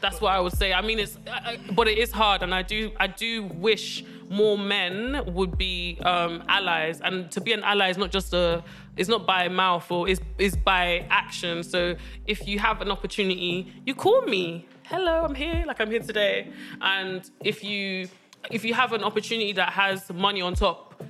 that's 0.00 0.20
what 0.20 0.32
I 0.32 0.40
would 0.40 0.52
say. 0.52 0.72
I 0.72 0.82
mean, 0.82 0.98
it's 0.98 1.16
uh, 1.26 1.56
but 1.72 1.88
it 1.88 1.98
is 1.98 2.12
hard, 2.12 2.42
and 2.42 2.54
I 2.54 2.62
do 2.62 2.92
I 2.98 3.06
do 3.06 3.44
wish 3.44 4.04
more 4.28 4.58
men 4.58 5.22
would 5.34 5.56
be 5.56 5.98
um, 6.02 6.42
allies, 6.48 7.00
and 7.00 7.30
to 7.32 7.40
be 7.40 7.52
an 7.52 7.62
ally 7.62 7.88
is 7.90 7.98
not 7.98 8.10
just 8.10 8.32
a 8.34 8.62
it's 8.96 9.08
not 9.08 9.26
by 9.26 9.48
mouth 9.48 9.90
or 9.90 10.08
is 10.08 10.20
is 10.38 10.56
by 10.56 11.06
action. 11.10 11.62
So 11.62 11.96
if 12.26 12.46
you 12.46 12.58
have 12.58 12.80
an 12.80 12.90
opportunity, 12.90 13.72
you 13.84 13.94
call 13.94 14.22
me. 14.22 14.66
Hello, 14.84 15.24
I'm 15.24 15.34
here. 15.34 15.64
Like 15.66 15.80
I'm 15.80 15.90
here 15.90 16.00
today, 16.00 16.52
and 16.80 17.28
if 17.42 17.64
you 17.64 18.08
if 18.50 18.64
you 18.64 18.74
have 18.74 18.92
an 18.92 19.02
opportunity 19.02 19.52
that 19.52 19.70
has 19.72 20.10
money 20.12 20.42
on 20.42 20.54
top, 20.54 21.02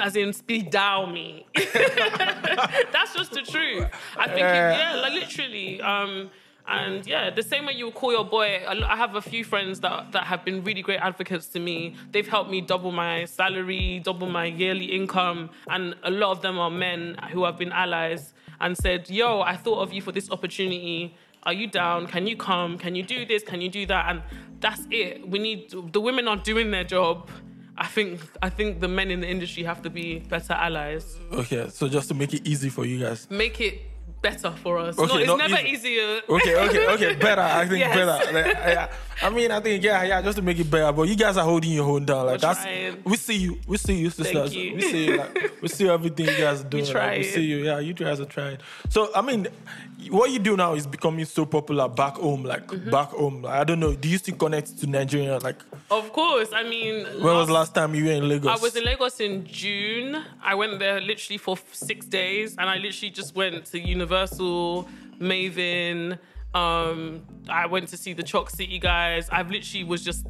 as 0.00 0.16
in 0.16 0.32
speed 0.32 0.70
dial 0.70 1.06
me. 1.06 1.46
That's 1.54 3.14
just 3.14 3.32
the 3.32 3.42
truth. 3.42 3.88
I 4.16 4.26
think, 4.26 4.40
yeah, 4.40 5.00
like 5.02 5.12
literally. 5.12 5.80
Um, 5.80 6.30
and 6.66 7.06
yeah, 7.06 7.30
the 7.30 7.42
same 7.42 7.66
way 7.66 7.72
you 7.72 7.86
would 7.86 7.94
call 7.94 8.12
your 8.12 8.24
boy. 8.24 8.64
I 8.66 8.96
have 8.96 9.16
a 9.16 9.22
few 9.22 9.44
friends 9.44 9.80
that, 9.80 10.12
that 10.12 10.24
have 10.24 10.44
been 10.44 10.62
really 10.62 10.82
great 10.82 11.00
advocates 11.00 11.46
to 11.48 11.60
me. 11.60 11.96
They've 12.12 12.26
helped 12.26 12.50
me 12.50 12.60
double 12.60 12.92
my 12.92 13.24
salary, 13.24 14.00
double 14.02 14.28
my 14.28 14.46
yearly 14.46 14.86
income. 14.86 15.50
And 15.68 15.96
a 16.04 16.10
lot 16.10 16.30
of 16.30 16.42
them 16.42 16.58
are 16.58 16.70
men 16.70 17.16
who 17.32 17.44
have 17.44 17.58
been 17.58 17.72
allies 17.72 18.32
and 18.60 18.76
said, 18.76 19.10
Yo, 19.10 19.40
I 19.40 19.56
thought 19.56 19.80
of 19.80 19.92
you 19.92 20.00
for 20.00 20.12
this 20.12 20.30
opportunity. 20.30 21.16
Are 21.44 21.52
you 21.52 21.66
down? 21.66 22.06
Can 22.06 22.26
you 22.26 22.36
come? 22.36 22.78
Can 22.78 22.94
you 22.94 23.02
do 23.02 23.26
this? 23.26 23.42
Can 23.42 23.60
you 23.60 23.68
do 23.68 23.84
that? 23.86 24.08
And 24.08 24.22
that's 24.60 24.86
it. 24.90 25.28
We 25.28 25.38
need 25.38 25.74
the 25.92 26.00
women 26.00 26.28
are 26.28 26.36
doing 26.36 26.70
their 26.70 26.84
job. 26.84 27.28
I 27.76 27.86
think 27.86 28.20
I 28.42 28.48
think 28.48 28.80
the 28.80 28.88
men 28.88 29.10
in 29.10 29.20
the 29.20 29.28
industry 29.28 29.64
have 29.64 29.82
to 29.82 29.90
be 29.90 30.20
better 30.20 30.52
allies. 30.52 31.18
Okay, 31.32 31.68
so 31.68 31.88
just 31.88 32.08
to 32.08 32.14
make 32.14 32.32
it 32.32 32.46
easy 32.46 32.68
for 32.68 32.84
you 32.84 33.00
guys. 33.00 33.26
Make 33.30 33.60
it 33.60 33.80
better 34.22 34.50
for 34.62 34.78
us. 34.78 34.98
Okay, 34.98 35.26
no, 35.26 35.34
it's 35.36 35.50
never 35.50 35.60
easy. 35.66 35.88
easier. 35.88 36.20
Okay, 36.28 36.56
okay, 36.56 36.86
okay, 36.94 37.14
better. 37.16 37.40
I 37.42 37.66
think 37.66 37.80
Yes. 37.80 37.94
better. 37.96 38.32
Like, 38.32 38.46
yeah. 38.54 38.88
I 39.22 39.30
mean, 39.30 39.50
I 39.50 39.60
think 39.60 39.82
yeah, 39.84 40.02
yeah, 40.04 40.22
just 40.22 40.36
to 40.38 40.42
make 40.42 40.58
it 40.58 40.70
better. 40.70 40.92
But 40.92 41.02
you 41.08 41.16
guys 41.16 41.36
are 41.36 41.44
holding 41.44 41.70
your 41.72 41.88
own 41.88 42.04
down. 42.04 42.26
Like 42.26 42.34
We're 42.34 42.38
that's 42.38 42.62
trying. 42.62 43.02
we 43.04 43.16
see 43.16 43.36
you, 43.36 43.58
we 43.66 43.76
see 43.76 43.94
you, 43.94 44.10
sisters. 44.10 44.54
you. 44.54 44.74
We 44.76 44.80
see 44.82 45.04
you. 45.06 45.16
Like, 45.18 45.62
we 45.62 45.68
see 45.68 45.88
everything 45.88 46.26
you 46.26 46.38
guys 46.38 46.60
are 46.64 46.68
doing. 46.68 46.86
like, 46.92 47.18
we 47.18 47.24
see 47.24 47.42
you. 47.42 47.58
Yeah, 47.58 47.78
you 47.80 47.94
guys 47.94 48.20
are 48.20 48.24
trying. 48.26 48.58
So 48.88 49.10
I 49.14 49.20
mean, 49.22 49.46
what 50.10 50.30
you 50.30 50.38
do 50.38 50.56
now 50.56 50.74
is 50.74 50.86
becoming 50.86 51.24
so 51.24 51.44
popular 51.44 51.88
back 51.88 52.14
home. 52.14 52.44
Like 52.44 52.66
Mm-hmm. 52.66 52.90
back 52.90 53.08
home. 53.10 53.42
Like, 53.42 53.54
I 53.60 53.64
don't 53.64 53.80
know. 53.80 53.94
Do 53.94 54.08
you 54.08 54.18
still 54.18 54.36
connect 54.36 54.78
to 54.80 54.86
Nigeria? 54.86 55.38
Like 55.38 55.56
Of 55.92 56.12
course. 56.12 56.48
I 56.54 56.62
mean, 56.62 57.04
when 57.04 57.36
was 57.36 57.48
the 57.48 57.52
last 57.52 57.74
time 57.74 57.94
you 57.94 58.06
were 58.06 58.12
in 58.12 58.26
Lagos? 58.26 58.58
I 58.58 58.62
was 58.62 58.74
in 58.76 58.84
Lagos 58.84 59.20
in 59.20 59.44
June. 59.44 60.24
I 60.42 60.54
went 60.54 60.78
there 60.78 61.00
literally 61.00 61.36
for 61.36 61.58
six 61.72 62.06
days, 62.06 62.56
and 62.56 62.70
I 62.70 62.78
literally 62.78 63.10
just 63.10 63.34
went 63.34 63.66
to 63.66 63.78
Universal, 63.78 64.88
Mavin. 65.20 66.18
Um, 66.54 67.22
I 67.48 67.66
went 67.66 67.88
to 67.88 67.98
see 67.98 68.14
the 68.14 68.22
Chalk 68.22 68.48
City 68.48 68.78
guys. 68.78 69.28
I've 69.30 69.50
literally 69.50 69.84
was 69.84 70.02
just 70.02 70.26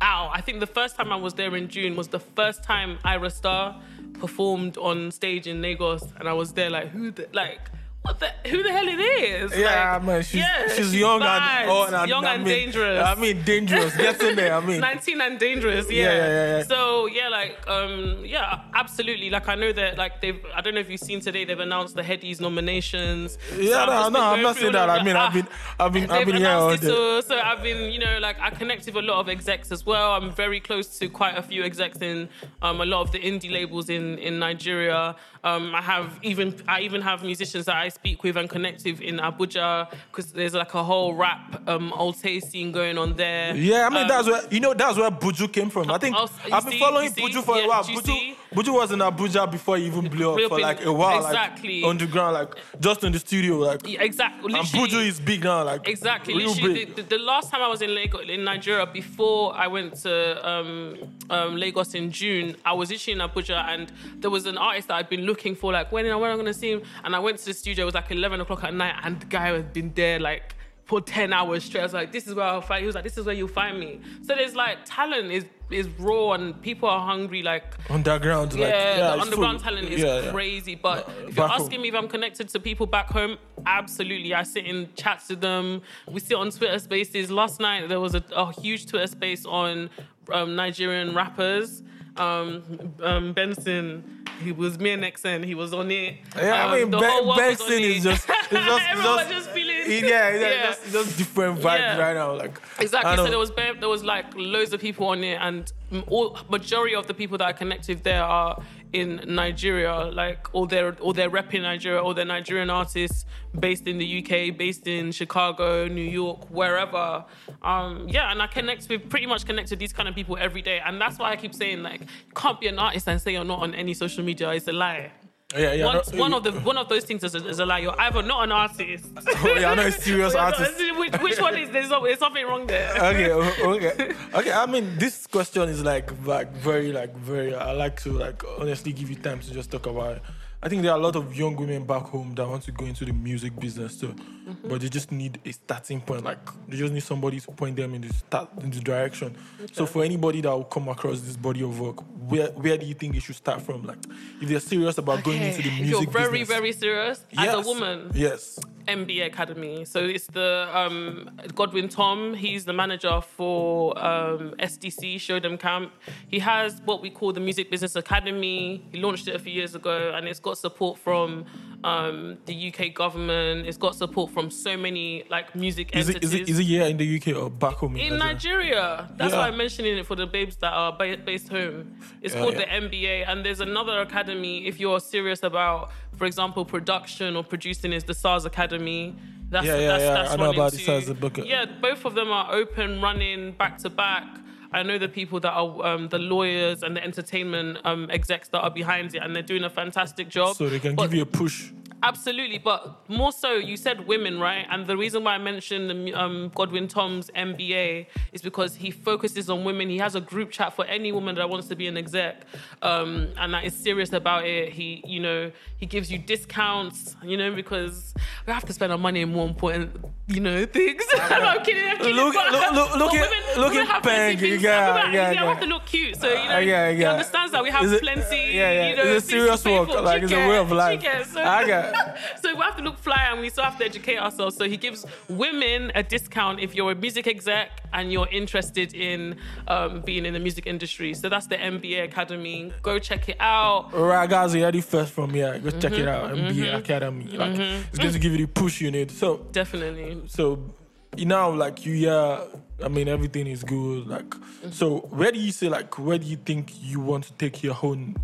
out. 0.00 0.30
I 0.32 0.40
think 0.40 0.60
the 0.60 0.66
first 0.66 0.96
time 0.96 1.12
I 1.12 1.16
was 1.16 1.34
there 1.34 1.54
in 1.56 1.68
June 1.68 1.94
was 1.94 2.08
the 2.08 2.20
first 2.20 2.64
time 2.64 2.98
Ayra 3.04 3.30
Starr 3.30 3.80
performed 4.14 4.78
on 4.78 5.10
stage 5.10 5.46
in 5.46 5.60
Lagos, 5.60 6.04
and 6.18 6.26
I 6.28 6.32
was 6.32 6.52
there 6.54 6.70
like, 6.70 6.88
who 6.88 7.10
the 7.10 7.28
like. 7.34 7.70
What 8.02 8.18
the? 8.18 8.28
Who 8.50 8.64
the 8.64 8.72
hell 8.72 8.88
it 8.88 8.98
is? 8.98 9.56
Yeah, 9.56 9.92
Like, 9.94 10.02
man, 10.04 10.22
she's, 10.22 10.40
yeah, 10.40 10.66
she's, 10.74 10.92
young 10.92 11.20
bad, 11.20 11.62
and, 11.62 11.70
oh, 11.70 11.84
and 12.00 12.08
young 12.08 12.24
I 12.24 12.34
and 12.34 12.42
mean- 12.44 12.52
dangerous. 12.52 13.06
I 13.06 13.14
mean, 13.14 13.42
dangerous. 13.42 13.96
Get 13.96 14.20
in 14.22 14.34
there. 14.34 14.54
I 14.54 14.60
mean, 14.60 14.80
19 14.92 15.20
and 15.20 15.38
dangerous 15.38 15.88
yeah. 15.88 16.04
Yeah, 16.06 16.12
yeah, 16.16 16.56
yeah. 16.58 16.62
so 16.64 17.06
yeah 17.06 17.28
like 17.28 17.56
um 17.68 18.22
yeah 18.24 18.62
absolutely 18.74 19.30
like 19.30 19.46
i 19.48 19.54
know 19.54 19.72
that 19.72 19.96
like 19.96 20.20
they've 20.20 20.40
i 20.54 20.60
don't 20.60 20.74
know 20.74 20.80
if 20.80 20.90
you've 20.90 21.00
seen 21.00 21.20
today 21.20 21.44
they've 21.44 21.58
announced 21.60 21.94
the 21.94 22.02
headies 22.02 22.40
nominations 22.40 23.38
Yeah, 23.56 23.84
So 23.84 23.86
no, 23.86 24.08
no, 24.08 24.20
I'm 24.32 24.42
not 24.42 24.56
saying 24.56 24.72
that. 24.72 24.88
of 24.88 25.00
I 25.00 25.04
mean, 25.04 25.16
I've 25.16 25.32
been, 25.32 25.48
I've 25.78 25.92
been, 25.92 26.10
I've 26.10 26.26
been 26.26 26.36
here 26.36 26.48
all 26.48 26.76
day. 26.76 26.86
so, 26.86 27.20
so 27.20 27.38
I've 27.38 27.62
been, 27.62 27.92
you 27.92 28.00
know, 28.00 28.18
like 28.20 28.40
I 28.40 28.50
connect 28.50 28.86
with 28.86 28.96
a 28.96 29.02
lot 29.02 29.20
of 29.20 29.28
execs 29.28 29.70
as 29.70 29.86
well. 29.86 30.12
I'm 30.14 30.32
very 30.32 30.58
close 30.60 30.98
to 30.98 31.08
quite 31.08 31.36
a 31.38 31.42
few 31.42 31.62
execs 31.62 31.98
in 31.98 32.28
um, 32.62 32.80
a 32.80 32.84
lot 32.84 33.02
of 33.02 33.12
the 33.12 33.20
indie 33.20 33.52
labels 33.52 33.88
in 33.88 34.18
in 34.18 34.38
Nigeria. 34.40 35.14
Um, 35.44 35.74
I 35.74 35.82
have 35.82 36.18
even 36.22 36.54
I 36.68 36.80
even 36.80 37.00
have 37.02 37.22
musicians 37.22 37.66
that 37.66 37.76
I 37.76 37.88
speak 37.92 38.22
with 38.24 38.36
and 38.36 38.48
connect 38.48 38.84
with 38.84 39.00
in 39.00 39.16
Abuja 39.18 39.90
because 40.10 40.32
there's 40.32 40.54
like 40.54 40.74
a 40.74 40.82
whole 40.82 41.14
rap 41.14 41.62
um, 41.68 41.92
Alte 41.92 42.40
scene 42.40 42.72
going 42.72 42.98
on 42.98 43.14
there. 43.14 43.54
Yeah, 43.54 43.86
I 43.86 43.90
mean 43.90 44.02
Um, 44.02 44.08
that's 44.08 44.28
where 44.28 44.42
you 44.50 44.60
know 44.60 44.74
that's 44.74 44.96
where 44.98 45.10
Buju 45.10 45.52
came 45.52 45.70
from. 45.70 45.90
I 45.90 45.98
think 45.98 46.16
I've 46.16 46.64
been 46.64 46.72
see, 46.72 46.78
following 46.78 47.10
see? 47.10 47.22
Buju 47.22 47.42
for 47.44 47.56
Yeah, 47.56 47.64
a 47.64 47.68
while. 47.68 47.84
Buju, 47.84 48.04
see? 48.06 48.36
Buju 48.52 48.74
was 48.74 48.92
in 48.92 48.98
Abuja 48.98 49.50
before 49.50 49.76
he 49.78 49.86
even 49.86 50.08
blew 50.08 50.32
up 50.32 50.48
for 50.48 50.60
like 50.60 50.84
a 50.84 50.92
while, 50.92 51.24
exactly. 51.24 51.80
like 51.80 51.90
on 51.90 51.98
the 51.98 52.06
ground, 52.06 52.34
like 52.34 52.54
just 52.80 53.02
in 53.04 53.12
the 53.12 53.18
studio, 53.18 53.56
like. 53.56 53.86
Yeah, 53.86 54.02
exactly. 54.02 54.54
And 54.54 54.66
Buju 54.66 55.06
is 55.06 55.20
big 55.20 55.44
now, 55.44 55.64
like 55.64 55.88
Exactly. 55.88 56.34
real 56.34 56.50
Literally, 56.50 56.84
big. 56.84 56.94
the, 56.96 57.02
the, 57.02 57.18
last 57.18 57.50
time 57.50 57.62
I 57.62 57.68
was 57.68 57.82
in 57.82 57.94
Lagos, 57.94 58.28
in 58.28 58.44
Nigeria, 58.44 58.86
before 58.86 59.54
I 59.54 59.66
went 59.66 59.94
to 60.02 60.48
um, 60.48 60.98
um, 61.30 61.56
Lagos 61.56 61.94
in 61.94 62.10
June, 62.10 62.56
I 62.64 62.72
was 62.72 62.90
literally 62.90 63.20
in 63.20 63.28
Abuja, 63.28 63.64
and 63.68 63.92
there 64.16 64.30
was 64.30 64.46
an 64.46 64.58
artist 64.58 64.88
that 64.88 64.94
I'd 64.94 65.08
been 65.08 65.22
looking 65.22 65.54
for, 65.54 65.72
like 65.72 65.90
when, 65.92 66.04
when 66.04 66.14
am 66.14 66.22
I 66.22 66.34
going 66.34 66.46
to 66.46 66.54
see 66.54 66.72
him? 66.72 66.82
And 67.04 67.16
I 67.16 67.18
went 67.18 67.38
to 67.38 67.46
the 67.46 67.54
studio. 67.54 67.84
It 67.84 67.86
was 67.86 67.94
like 67.94 68.10
11 68.10 68.40
o'clock 68.40 68.64
at 68.64 68.74
night, 68.74 68.96
and 69.02 69.20
the 69.20 69.26
guy 69.26 69.46
had 69.48 69.72
been 69.72 69.92
there 69.94 70.18
like 70.18 70.54
for 70.92 71.00
10 71.00 71.32
hours 71.32 71.64
straight. 71.64 71.80
I 71.80 71.84
was 71.84 71.94
like, 71.94 72.12
"This 72.12 72.26
is 72.26 72.34
where 72.34 72.44
I'll 72.44 72.60
find." 72.60 72.80
He 72.82 72.86
was 72.86 72.94
like, 72.94 73.04
"This 73.04 73.16
is 73.16 73.24
where 73.24 73.34
you'll 73.34 73.48
find 73.48 73.80
me." 73.80 73.98
So 74.20 74.34
there's 74.34 74.54
like 74.54 74.76
talent 74.84 75.30
is 75.32 75.46
is 75.70 75.88
raw, 75.98 76.32
and 76.32 76.60
people 76.60 76.86
are 76.86 77.00
hungry. 77.00 77.42
Like 77.42 77.64
underground, 77.88 78.52
like 78.52 78.60
yeah, 78.60 78.98
yeah, 78.98 79.16
the 79.16 79.22
underground 79.22 79.60
talent 79.60 79.88
is 79.88 80.02
yeah, 80.02 80.20
yeah. 80.20 80.30
crazy. 80.30 80.74
But 80.74 81.08
if 81.26 81.34
you're 81.34 81.48
asking 81.48 81.70
home. 81.70 81.82
me 81.82 81.88
if 81.88 81.94
I'm 81.94 82.08
connected 82.08 82.50
to 82.50 82.60
people 82.60 82.84
back 82.84 83.08
home, 83.08 83.38
absolutely. 83.64 84.34
I 84.34 84.42
sit 84.42 84.66
in 84.66 84.90
chats 84.94 85.30
with 85.30 85.40
them. 85.40 85.80
We 86.06 86.20
sit 86.20 86.36
on 86.36 86.50
Twitter 86.50 86.78
spaces. 86.78 87.30
Last 87.30 87.58
night 87.58 87.88
there 87.88 88.00
was 88.00 88.14
a, 88.14 88.22
a 88.36 88.52
huge 88.60 88.84
Twitter 88.84 89.06
space 89.06 89.46
on 89.46 89.88
um, 90.30 90.54
Nigerian 90.56 91.14
rappers. 91.14 91.82
Um, 92.16 92.62
um, 93.02 93.32
Benson, 93.32 94.24
he 94.42 94.52
was 94.52 94.78
me 94.78 94.90
and 94.90 95.02
XN. 95.02 95.44
He 95.44 95.54
was 95.54 95.72
on 95.72 95.90
it. 95.90 96.16
Yeah, 96.36 96.66
I 96.66 96.74
Um, 96.74 96.80
mean, 96.80 96.90
the 96.90 96.98
ben, 96.98 97.36
Benson 97.36 97.72
is 97.82 98.02
just, 98.04 98.28
it's 98.28 98.48
just, 98.50 98.82
Everyone 98.90 99.18
just, 99.18 99.30
just 99.30 99.50
feeling. 99.50 100.04
yeah, 100.04 100.34
yeah, 100.38 100.66
Just, 100.66 100.92
just 100.92 101.18
different 101.18 101.60
vibes 101.60 101.78
Yeah. 101.78 101.98
right 101.98 102.14
now, 102.14 102.36
like 102.36 102.60
Exactly. 102.78 103.12
I 103.12 103.16
So 103.16 103.26
there 103.28 103.38
was 103.38 103.50
there 103.52 103.88
was 103.88 104.04
like 104.04 104.26
loads 104.36 104.72
of 104.72 104.80
people 104.80 105.06
on 105.08 105.24
it, 105.24 105.38
and 105.40 105.72
all 106.08 106.38
majority 106.50 106.94
of 106.94 107.06
the 107.06 107.14
people 107.14 107.38
that 107.38 107.46
I 107.48 107.52
connect 107.52 107.88
with 107.88 108.02
there 108.02 108.22
are 108.22 108.60
in 108.92 109.22
Nigeria, 109.26 110.04
like 110.12 110.54
or 110.54 110.66
they're 110.66 110.96
or 111.00 111.14
they're 111.14 111.30
repping 111.30 111.62
Nigeria, 111.62 112.00
or 112.00 112.14
they're 112.14 112.24
Nigerian 112.24 112.70
artists 112.70 113.24
based 113.58 113.86
in 113.86 113.98
the 113.98 114.18
UK, 114.18 114.56
based 114.56 114.86
in 114.86 115.12
Chicago, 115.12 115.86
New 115.88 116.02
York, 116.02 116.50
wherever. 116.50 117.24
Um, 117.62 118.06
yeah, 118.08 118.30
and 118.30 118.42
I 118.42 118.46
connect 118.46 118.88
with 118.88 119.08
pretty 119.08 119.26
much 119.26 119.46
connect 119.46 119.70
with 119.70 119.78
these 119.78 119.92
kind 119.92 120.08
of 120.08 120.14
people 120.14 120.36
every 120.38 120.62
day, 120.62 120.80
and 120.84 121.00
that's 121.00 121.18
why 121.18 121.30
I 121.30 121.36
keep 121.36 121.54
saying 121.54 121.82
like 121.82 122.00
you 122.00 122.34
can't 122.34 122.60
be 122.60 122.68
an 122.68 122.78
artist 122.78 123.08
and 123.08 123.20
say 123.20 123.32
you're 123.32 123.44
not 123.44 123.60
on 123.60 123.74
any 123.74 123.94
social 123.94 124.24
media. 124.24 124.50
It's 124.50 124.68
a 124.68 124.72
lie. 124.72 125.12
Yeah, 125.56 125.72
yeah. 125.72 125.84
one, 125.84 125.96
no- 126.12 126.18
one 126.18 126.34
of 126.34 126.44
the 126.44 126.52
one 126.52 126.78
of 126.78 126.88
those 126.88 127.04
things 127.04 127.24
is 127.24 127.34
a, 127.34 127.46
is 127.46 127.58
a 127.58 127.66
lie. 127.66 127.78
You're 127.80 128.00
either 128.00 128.22
not 128.22 128.44
an 128.44 128.52
artist. 128.52 129.06
oh, 129.26 129.56
yeah, 129.58 129.70
I 129.70 129.74
know 129.74 129.86
a 129.86 129.92
serious 129.92 130.34
artist. 130.46 130.72
which, 130.98 131.12
which 131.20 131.40
one 131.40 131.56
is 131.56 131.70
there's, 131.70 131.88
there's 131.88 132.18
something 132.18 132.46
wrong 132.46 132.66
there. 132.66 132.90
okay, 132.96 133.30
okay, 133.32 134.14
okay. 134.34 134.52
I 134.52 134.66
mean, 134.66 134.98
this 134.98 135.26
question 135.26 135.68
is 135.68 135.82
like, 135.82 136.10
like 136.26 136.52
very, 136.52 136.92
like 136.92 137.14
very. 137.16 137.54
I 137.54 137.72
like 137.72 138.00
to 138.02 138.12
like 138.12 138.42
honestly 138.58 138.92
give 138.92 139.10
you 139.10 139.16
time 139.16 139.40
to 139.40 139.52
just 139.52 139.70
talk 139.70 139.86
about 139.86 140.16
it. 140.16 140.22
I 140.64 140.68
think 140.68 140.82
there 140.82 140.92
are 140.92 140.98
a 140.98 141.02
lot 141.02 141.16
of 141.16 141.36
young 141.36 141.56
women 141.56 141.84
back 141.84 142.02
home 142.04 142.34
that 142.36 142.46
want 142.48 142.62
to 142.64 142.72
go 142.72 142.84
into 142.84 143.04
the 143.04 143.12
music 143.12 143.58
business 143.58 143.98
too, 143.98 144.14
Mm-hmm. 144.42 144.68
but 144.70 144.80
they 144.80 144.88
just 144.88 145.12
need 145.12 145.38
a 145.44 145.52
starting 145.52 146.00
point. 146.00 146.24
Like 146.24 146.38
they 146.66 146.76
just 146.76 146.92
need 146.92 147.04
somebody 147.04 147.38
to 147.38 147.52
point 147.52 147.76
them 147.76 147.94
in 147.94 148.00
the 148.00 148.12
start 148.12 148.48
in 148.60 148.72
the 148.72 148.80
direction. 148.80 149.36
So 149.70 149.86
for 149.86 150.02
anybody 150.02 150.40
that 150.40 150.50
will 150.50 150.64
come 150.64 150.88
across 150.88 151.20
this 151.20 151.36
body 151.36 151.62
of 151.62 151.78
work, 151.78 152.00
where 152.28 152.48
where 152.48 152.76
do 152.76 152.84
you 152.84 152.94
think 152.94 153.14
they 153.14 153.20
should 153.20 153.36
start 153.36 153.62
from? 153.62 153.84
Like 153.84 153.98
if 154.40 154.48
they're 154.48 154.58
serious 154.58 154.98
about 154.98 155.22
going 155.22 155.40
into 155.42 155.62
the 155.62 155.70
music. 155.70 155.94
If 155.94 156.02
You're 156.02 156.10
very, 156.10 156.38
business. 156.40 156.48
very 156.58 156.72
serious 156.72 157.24
as 157.38 157.54
a 157.54 157.60
woman. 157.60 158.10
Yes. 158.14 158.58
MBA 158.88 159.26
Academy. 159.26 159.84
So 159.84 160.00
it's 160.04 160.26
the 160.26 160.68
um, 160.76 161.30
Godwin 161.54 161.88
Tom. 161.88 162.34
He's 162.34 162.64
the 162.64 162.72
manager 162.72 163.20
for 163.20 163.96
um, 164.04 164.56
SDC 164.58 165.20
Show 165.20 165.38
Dem 165.38 165.56
Camp. 165.56 165.92
He 166.26 166.40
has 166.40 166.82
what 166.84 167.00
we 167.00 167.10
call 167.10 167.32
the 167.32 167.38
Music 167.38 167.70
Business 167.70 167.94
Academy. 167.94 168.82
He 168.90 168.98
launched 169.00 169.28
it 169.28 169.36
a 169.36 169.38
few 169.38 169.52
years 169.52 169.76
ago, 169.76 170.10
and 170.16 170.26
it's 170.26 170.40
got 170.40 170.51
support 170.56 170.98
from 170.98 171.44
um, 171.84 172.38
the 172.46 172.72
UK 172.72 172.94
government. 172.94 173.66
It's 173.66 173.76
got 173.76 173.94
support 173.94 174.30
from 174.30 174.50
so 174.50 174.76
many 174.76 175.24
like 175.30 175.54
music 175.54 175.94
Is 175.96 176.08
it, 176.08 176.16
entities. 176.16 176.32
is 176.34 176.40
it 176.40 176.48
is 176.50 176.58
it 176.60 176.64
here 176.64 176.84
in 176.84 176.96
the 176.96 177.16
UK 177.16 177.36
or 177.36 177.50
back 177.50 177.74
home 177.74 177.96
in 177.96 178.18
Nigeria. 178.18 179.08
That's 179.16 179.32
Yeah. 179.32 179.38
why 179.40 179.48
I'm 179.48 179.56
mentioning 179.56 179.98
it 179.98 180.06
for 180.06 180.14
the 180.16 180.26
babes 180.26 180.56
that 180.56 180.72
are 180.72 180.92
ba- 180.96 181.18
based 181.24 181.48
home. 181.48 181.96
It's 182.20 182.34
Yeah, 182.34 182.40
called 182.40 182.54
yeah. 182.54 182.60
the 182.80 182.86
MBA, 182.88 183.24
and 183.28 183.44
there's 183.44 183.60
another 183.60 184.00
academy 184.00 184.66
if 184.66 184.78
you're 184.78 185.00
serious 185.00 185.42
about, 185.42 185.90
for 186.16 186.26
example, 186.26 186.64
production 186.64 187.34
or 187.36 187.42
producing. 187.42 187.92
Is 187.92 188.04
the 188.04 188.12
Sarz 188.14 188.44
Academy. 188.46 189.16
That's, 189.50 189.66
Yeah, 189.66 189.76
yeah, 189.78 189.86
that's, 189.88 190.02
yeah. 190.02 190.14
That's 190.14 190.30
I 190.32 190.36
know 190.36 190.50
about 190.52 190.72
the. 190.72 190.78
Sarz 190.78 191.20
book. 191.20 191.36
Yeah, 191.38 191.66
both 191.80 192.04
of 192.06 192.14
them 192.14 192.30
are 192.30 192.54
open, 192.54 193.02
running 193.02 193.52
back 193.52 193.76
to 193.78 193.90
back. 193.90 194.26
I 194.72 194.82
know 194.82 194.98
the 194.98 195.08
people 195.08 195.40
that 195.40 195.52
are 195.52 195.84
um, 195.86 196.08
the 196.08 196.18
lawyers 196.18 196.82
and 196.82 196.96
the 196.96 197.02
entertainment 197.04 197.78
um, 197.84 198.08
execs 198.10 198.48
that 198.48 198.60
are 198.60 198.70
behind 198.70 199.14
it, 199.14 199.22
and 199.22 199.34
they're 199.34 199.42
doing 199.42 199.64
a 199.64 199.70
fantastic 199.70 200.28
job. 200.28 200.56
So 200.56 200.68
they 200.68 200.80
can 200.80 200.94
But- 200.94 201.04
give 201.04 201.14
you 201.14 201.22
a 201.22 201.26
push. 201.26 201.70
Absolutely, 202.04 202.58
but 202.58 203.08
more 203.08 203.30
so, 203.30 203.52
you 203.52 203.76
said 203.76 204.08
women, 204.08 204.40
right? 204.40 204.66
And 204.68 204.88
the 204.88 204.96
reason 204.96 205.22
why 205.22 205.34
I 205.36 205.38
mentioned 205.38 206.12
um, 206.16 206.50
Godwin 206.52 206.88
Tom's 206.88 207.30
MBA 207.30 208.06
is 208.32 208.42
because 208.42 208.74
he 208.74 208.90
focuses 208.90 209.48
on 209.48 209.62
women. 209.62 209.88
He 209.88 209.98
has 209.98 210.16
a 210.16 210.20
group 210.20 210.50
chat 210.50 210.74
for 210.74 210.84
any 210.86 211.12
woman 211.12 211.36
that 211.36 211.48
wants 211.48 211.68
to 211.68 211.76
be 211.76 211.86
an 211.86 211.96
exec, 211.96 212.42
um, 212.82 213.28
and 213.36 213.54
that 213.54 213.62
is 213.62 213.74
serious 213.76 214.12
about 214.12 214.44
it. 214.46 214.72
He, 214.72 215.04
you 215.06 215.20
know, 215.20 215.52
he 215.76 215.86
gives 215.86 216.10
you 216.10 216.18
discounts, 216.18 217.14
you 217.22 217.36
know, 217.36 217.52
because 217.54 218.14
we 218.48 218.52
have 218.52 218.64
to 218.64 218.72
spend 218.72 218.90
our 218.90 218.98
money 218.98 219.22
on 219.22 219.30
more 219.32 219.46
important, 219.46 219.94
you 220.26 220.40
know, 220.40 220.66
things. 220.66 221.04
I'm 221.14 221.64
kidding. 221.64 221.88
I'm 221.88 221.98
kidding. 221.98 222.16
Look- 222.16 222.34
look- 222.34 222.72
look- 222.72 222.96
look 222.96 223.14
at- 223.14 223.30
women, 223.30 223.51
look 223.56 223.70
women 223.72 223.82
at 223.82 223.88
have 223.88 224.02
plenty 224.02 224.36
Peng. 224.36 224.38
things- 224.38 224.62
Yeah, 224.62 224.94
women- 224.94 225.12
yeah, 225.12 225.28
I 225.28 225.32
yeah. 225.32 225.44
have 225.48 225.60
to 225.60 225.66
look 225.66 225.86
cute, 225.86 226.20
so 226.20 226.28
you 226.28 226.34
know, 226.34 226.56
Uh, 226.56 226.58
yeah, 226.58 226.90
he 226.92 227.04
understands 227.04 227.52
that 227.52 227.62
we 227.62 227.70
have 227.70 227.92
it- 227.92 228.02
plenty. 228.02 228.52
yeah, 228.54 228.72
yeah. 228.72 228.88
You 228.90 228.96
know, 228.96 229.02
It's 229.04 229.26
a 229.26 229.28
serious 229.28 229.64
work, 229.64 229.88
like, 230.02 230.22
it's 230.22 230.32
a 230.32 230.36
way 230.36 230.58
of 230.58 230.70
life. 230.72 231.02
So, 231.32 231.42
I 231.42 231.64
get- 231.64 232.18
so 232.42 232.54
we 232.54 232.60
have 232.62 232.76
to 232.76 232.82
look 232.82 232.98
fly 232.98 233.28
and 233.30 233.40
we 233.40 233.48
still 233.50 233.64
have 233.64 233.78
to 233.78 233.84
educate 233.84 234.18
ourselves. 234.18 234.56
So 234.56 234.64
he 234.68 234.76
gives 234.76 235.04
women 235.28 235.92
a 235.94 236.02
discount 236.02 236.60
if 236.60 236.74
you're 236.74 236.92
a 236.92 236.94
music 236.94 237.26
exec 237.26 237.70
and 237.92 238.12
you're 238.12 238.28
interested 238.30 238.94
in 238.94 239.36
um, 239.68 240.00
being 240.02 240.24
in 240.26 240.32
the 240.34 240.40
music 240.40 240.66
industry. 240.66 241.14
So 241.14 241.28
that's 241.28 241.46
the 241.46 241.56
MBA 241.56 242.04
Academy. 242.04 242.72
Go 242.82 242.98
check 242.98 243.28
it 243.28 243.36
out. 243.40 243.92
Alright, 243.94 244.28
guys, 244.30 244.54
you 244.54 244.62
ready 244.64 244.80
first 244.80 245.12
from 245.12 245.30
here? 245.34 245.58
Go 245.58 245.70
check 245.70 245.92
Mm-hmm. 245.92 246.00
it 246.02 246.08
out. 246.08 246.30
MBA 246.36 246.74
Academy. 246.78 247.24
Like, 247.36 247.58
it's 247.58 247.98
going 247.98 248.12
to 248.12 248.18
give 248.18 248.32
you 248.32 248.46
the 248.46 248.52
push 248.52 248.80
you 248.80 248.90
need. 248.90 249.10
So, 249.10 249.46
Definitely. 249.52 250.22
so 250.28 250.74
you 251.16 251.26
know, 251.26 251.50
like 251.50 251.84
you, 251.84 251.92
yeah. 251.92 252.40
I 252.84 252.88
mean, 252.88 253.08
everything 253.08 253.46
is 253.46 253.64
good. 253.64 254.06
Like, 254.06 254.24
Mm-hmm. 254.30 254.70
so 254.70 254.98
where 255.10 255.32
do 255.32 255.38
you 255.38 255.52
say, 255.52 255.68
like, 255.68 255.98
where 255.98 256.18
do 256.18 256.26
you 256.26 256.36
think 256.36 256.72
you 256.80 257.00
want 257.00 257.24
to 257.24 257.32
take 257.34 257.62
your 257.62 257.76
own 257.82 258.16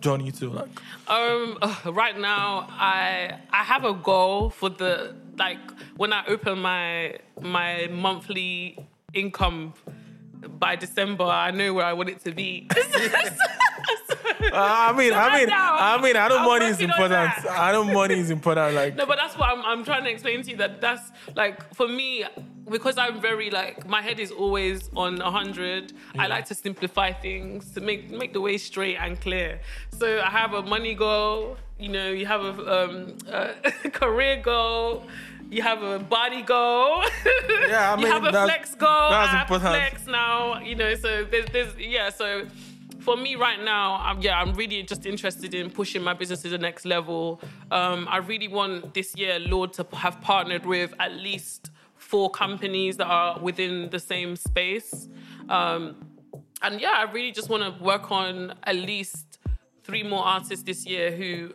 journey 0.00 0.32
to? 0.32 0.50
Like, 0.50 0.68
Um, 1.08 1.58
right 2.02 2.18
now, 2.18 2.66
I 2.70 3.38
I 3.50 3.62
have 3.64 3.84
a 3.84 3.92
goal 3.94 4.50
for 4.50 4.68
the 4.70 5.14
like 5.38 5.58
when 5.96 6.12
I 6.12 6.24
open 6.26 6.58
my 6.60 7.18
my 7.40 7.88
monthly 7.92 8.78
income 9.14 9.74
by 10.58 10.76
December, 10.76 11.24
I 11.24 11.50
know 11.50 11.72
where 11.74 11.86
I 11.86 11.92
want 11.92 12.08
it 12.10 12.20
to 12.24 12.32
be. 12.32 12.68
Uh, 14.52 14.52
I 14.54 14.92
mean, 14.92 15.12
I 15.12 15.38
mean, 15.38 15.48
now, 15.48 15.76
I 15.78 16.00
mean, 16.00 16.16
I 16.16 16.28
know 16.28 16.38
I'm 16.38 16.46
money 16.46 16.66
is 16.66 16.80
important. 16.80 17.30
I 17.50 17.72
know 17.72 17.84
money 17.84 18.18
is 18.18 18.30
important. 18.30 18.74
Like, 18.74 18.94
No, 19.00 19.04
but 19.06 19.16
that's 19.16 19.36
what 19.36 19.50
I'm, 19.50 19.64
I'm 19.64 19.84
trying 19.84 20.04
to 20.04 20.10
explain 20.10 20.42
to 20.42 20.50
you 20.50 20.56
that 20.58 20.80
that's 20.80 21.02
like 21.34 21.74
for 21.74 21.88
me 21.88 22.24
because 22.70 22.98
I'm 22.98 23.20
very 23.20 23.50
like 23.50 23.88
my 23.88 24.02
head 24.02 24.18
is 24.18 24.30
always 24.30 24.90
on 24.96 25.18
100. 25.18 25.92
I 26.18 26.26
like 26.26 26.46
to 26.46 26.54
simplify 26.54 27.12
things 27.12 27.70
to 27.72 27.80
make 27.80 28.10
make 28.10 28.32
the 28.32 28.40
way 28.40 28.58
straight 28.58 28.96
and 28.96 29.20
clear. 29.20 29.60
So 29.98 30.20
I 30.20 30.30
have 30.30 30.52
a 30.54 30.62
money 30.62 30.94
goal. 30.94 31.56
You 31.78 31.90
know, 31.90 32.10
you 32.10 32.26
have 32.26 32.42
a, 32.42 32.84
um, 32.84 33.18
a 33.28 33.90
career 33.90 34.40
goal. 34.42 35.04
You 35.50 35.62
have 35.62 35.82
a 35.82 35.98
body 35.98 36.42
goal. 36.42 37.04
Yeah, 37.68 37.92
I 37.92 37.96
mean, 37.96 38.06
you 38.06 38.12
have 38.12 38.24
a 38.24 38.32
flex 38.32 38.74
goal. 38.74 38.88
I 38.88 39.26
have 39.26 39.46
flex 39.46 40.06
now. 40.06 40.60
You 40.60 40.74
know, 40.74 40.94
so 40.94 41.24
there's, 41.24 41.46
there's 41.52 41.76
yeah. 41.78 42.10
So 42.10 42.46
for 43.00 43.16
me 43.16 43.36
right 43.36 43.62
now, 43.62 44.00
I'm, 44.02 44.20
yeah, 44.20 44.40
I'm 44.40 44.52
really 44.54 44.82
just 44.82 45.06
interested 45.06 45.54
in 45.54 45.70
pushing 45.70 46.02
my 46.02 46.12
business 46.12 46.42
to 46.42 46.48
the 46.48 46.58
next 46.58 46.84
level. 46.84 47.40
Um, 47.70 48.08
I 48.10 48.16
really 48.16 48.48
want 48.48 48.94
this 48.94 49.14
year, 49.16 49.38
Laude, 49.38 49.72
to 49.74 49.86
have 49.92 50.20
partnered 50.20 50.66
with 50.66 50.92
at 50.98 51.12
least 51.12 51.70
companies 52.30 52.96
that 52.96 53.06
are 53.06 53.38
within 53.40 53.90
the 53.90 53.98
same 53.98 54.36
space. 54.36 55.08
Um, 55.48 55.80
and 56.62 56.80
yeah, 56.80 56.94
I 56.96 57.04
really 57.12 57.32
just 57.32 57.48
want 57.48 57.62
to 57.62 57.84
work 57.84 58.10
on 58.10 58.54
at 58.64 58.76
least 58.76 59.38
three 59.84 60.02
more 60.02 60.24
artists 60.24 60.64
this 60.64 60.86
year 60.86 61.10
who 61.12 61.52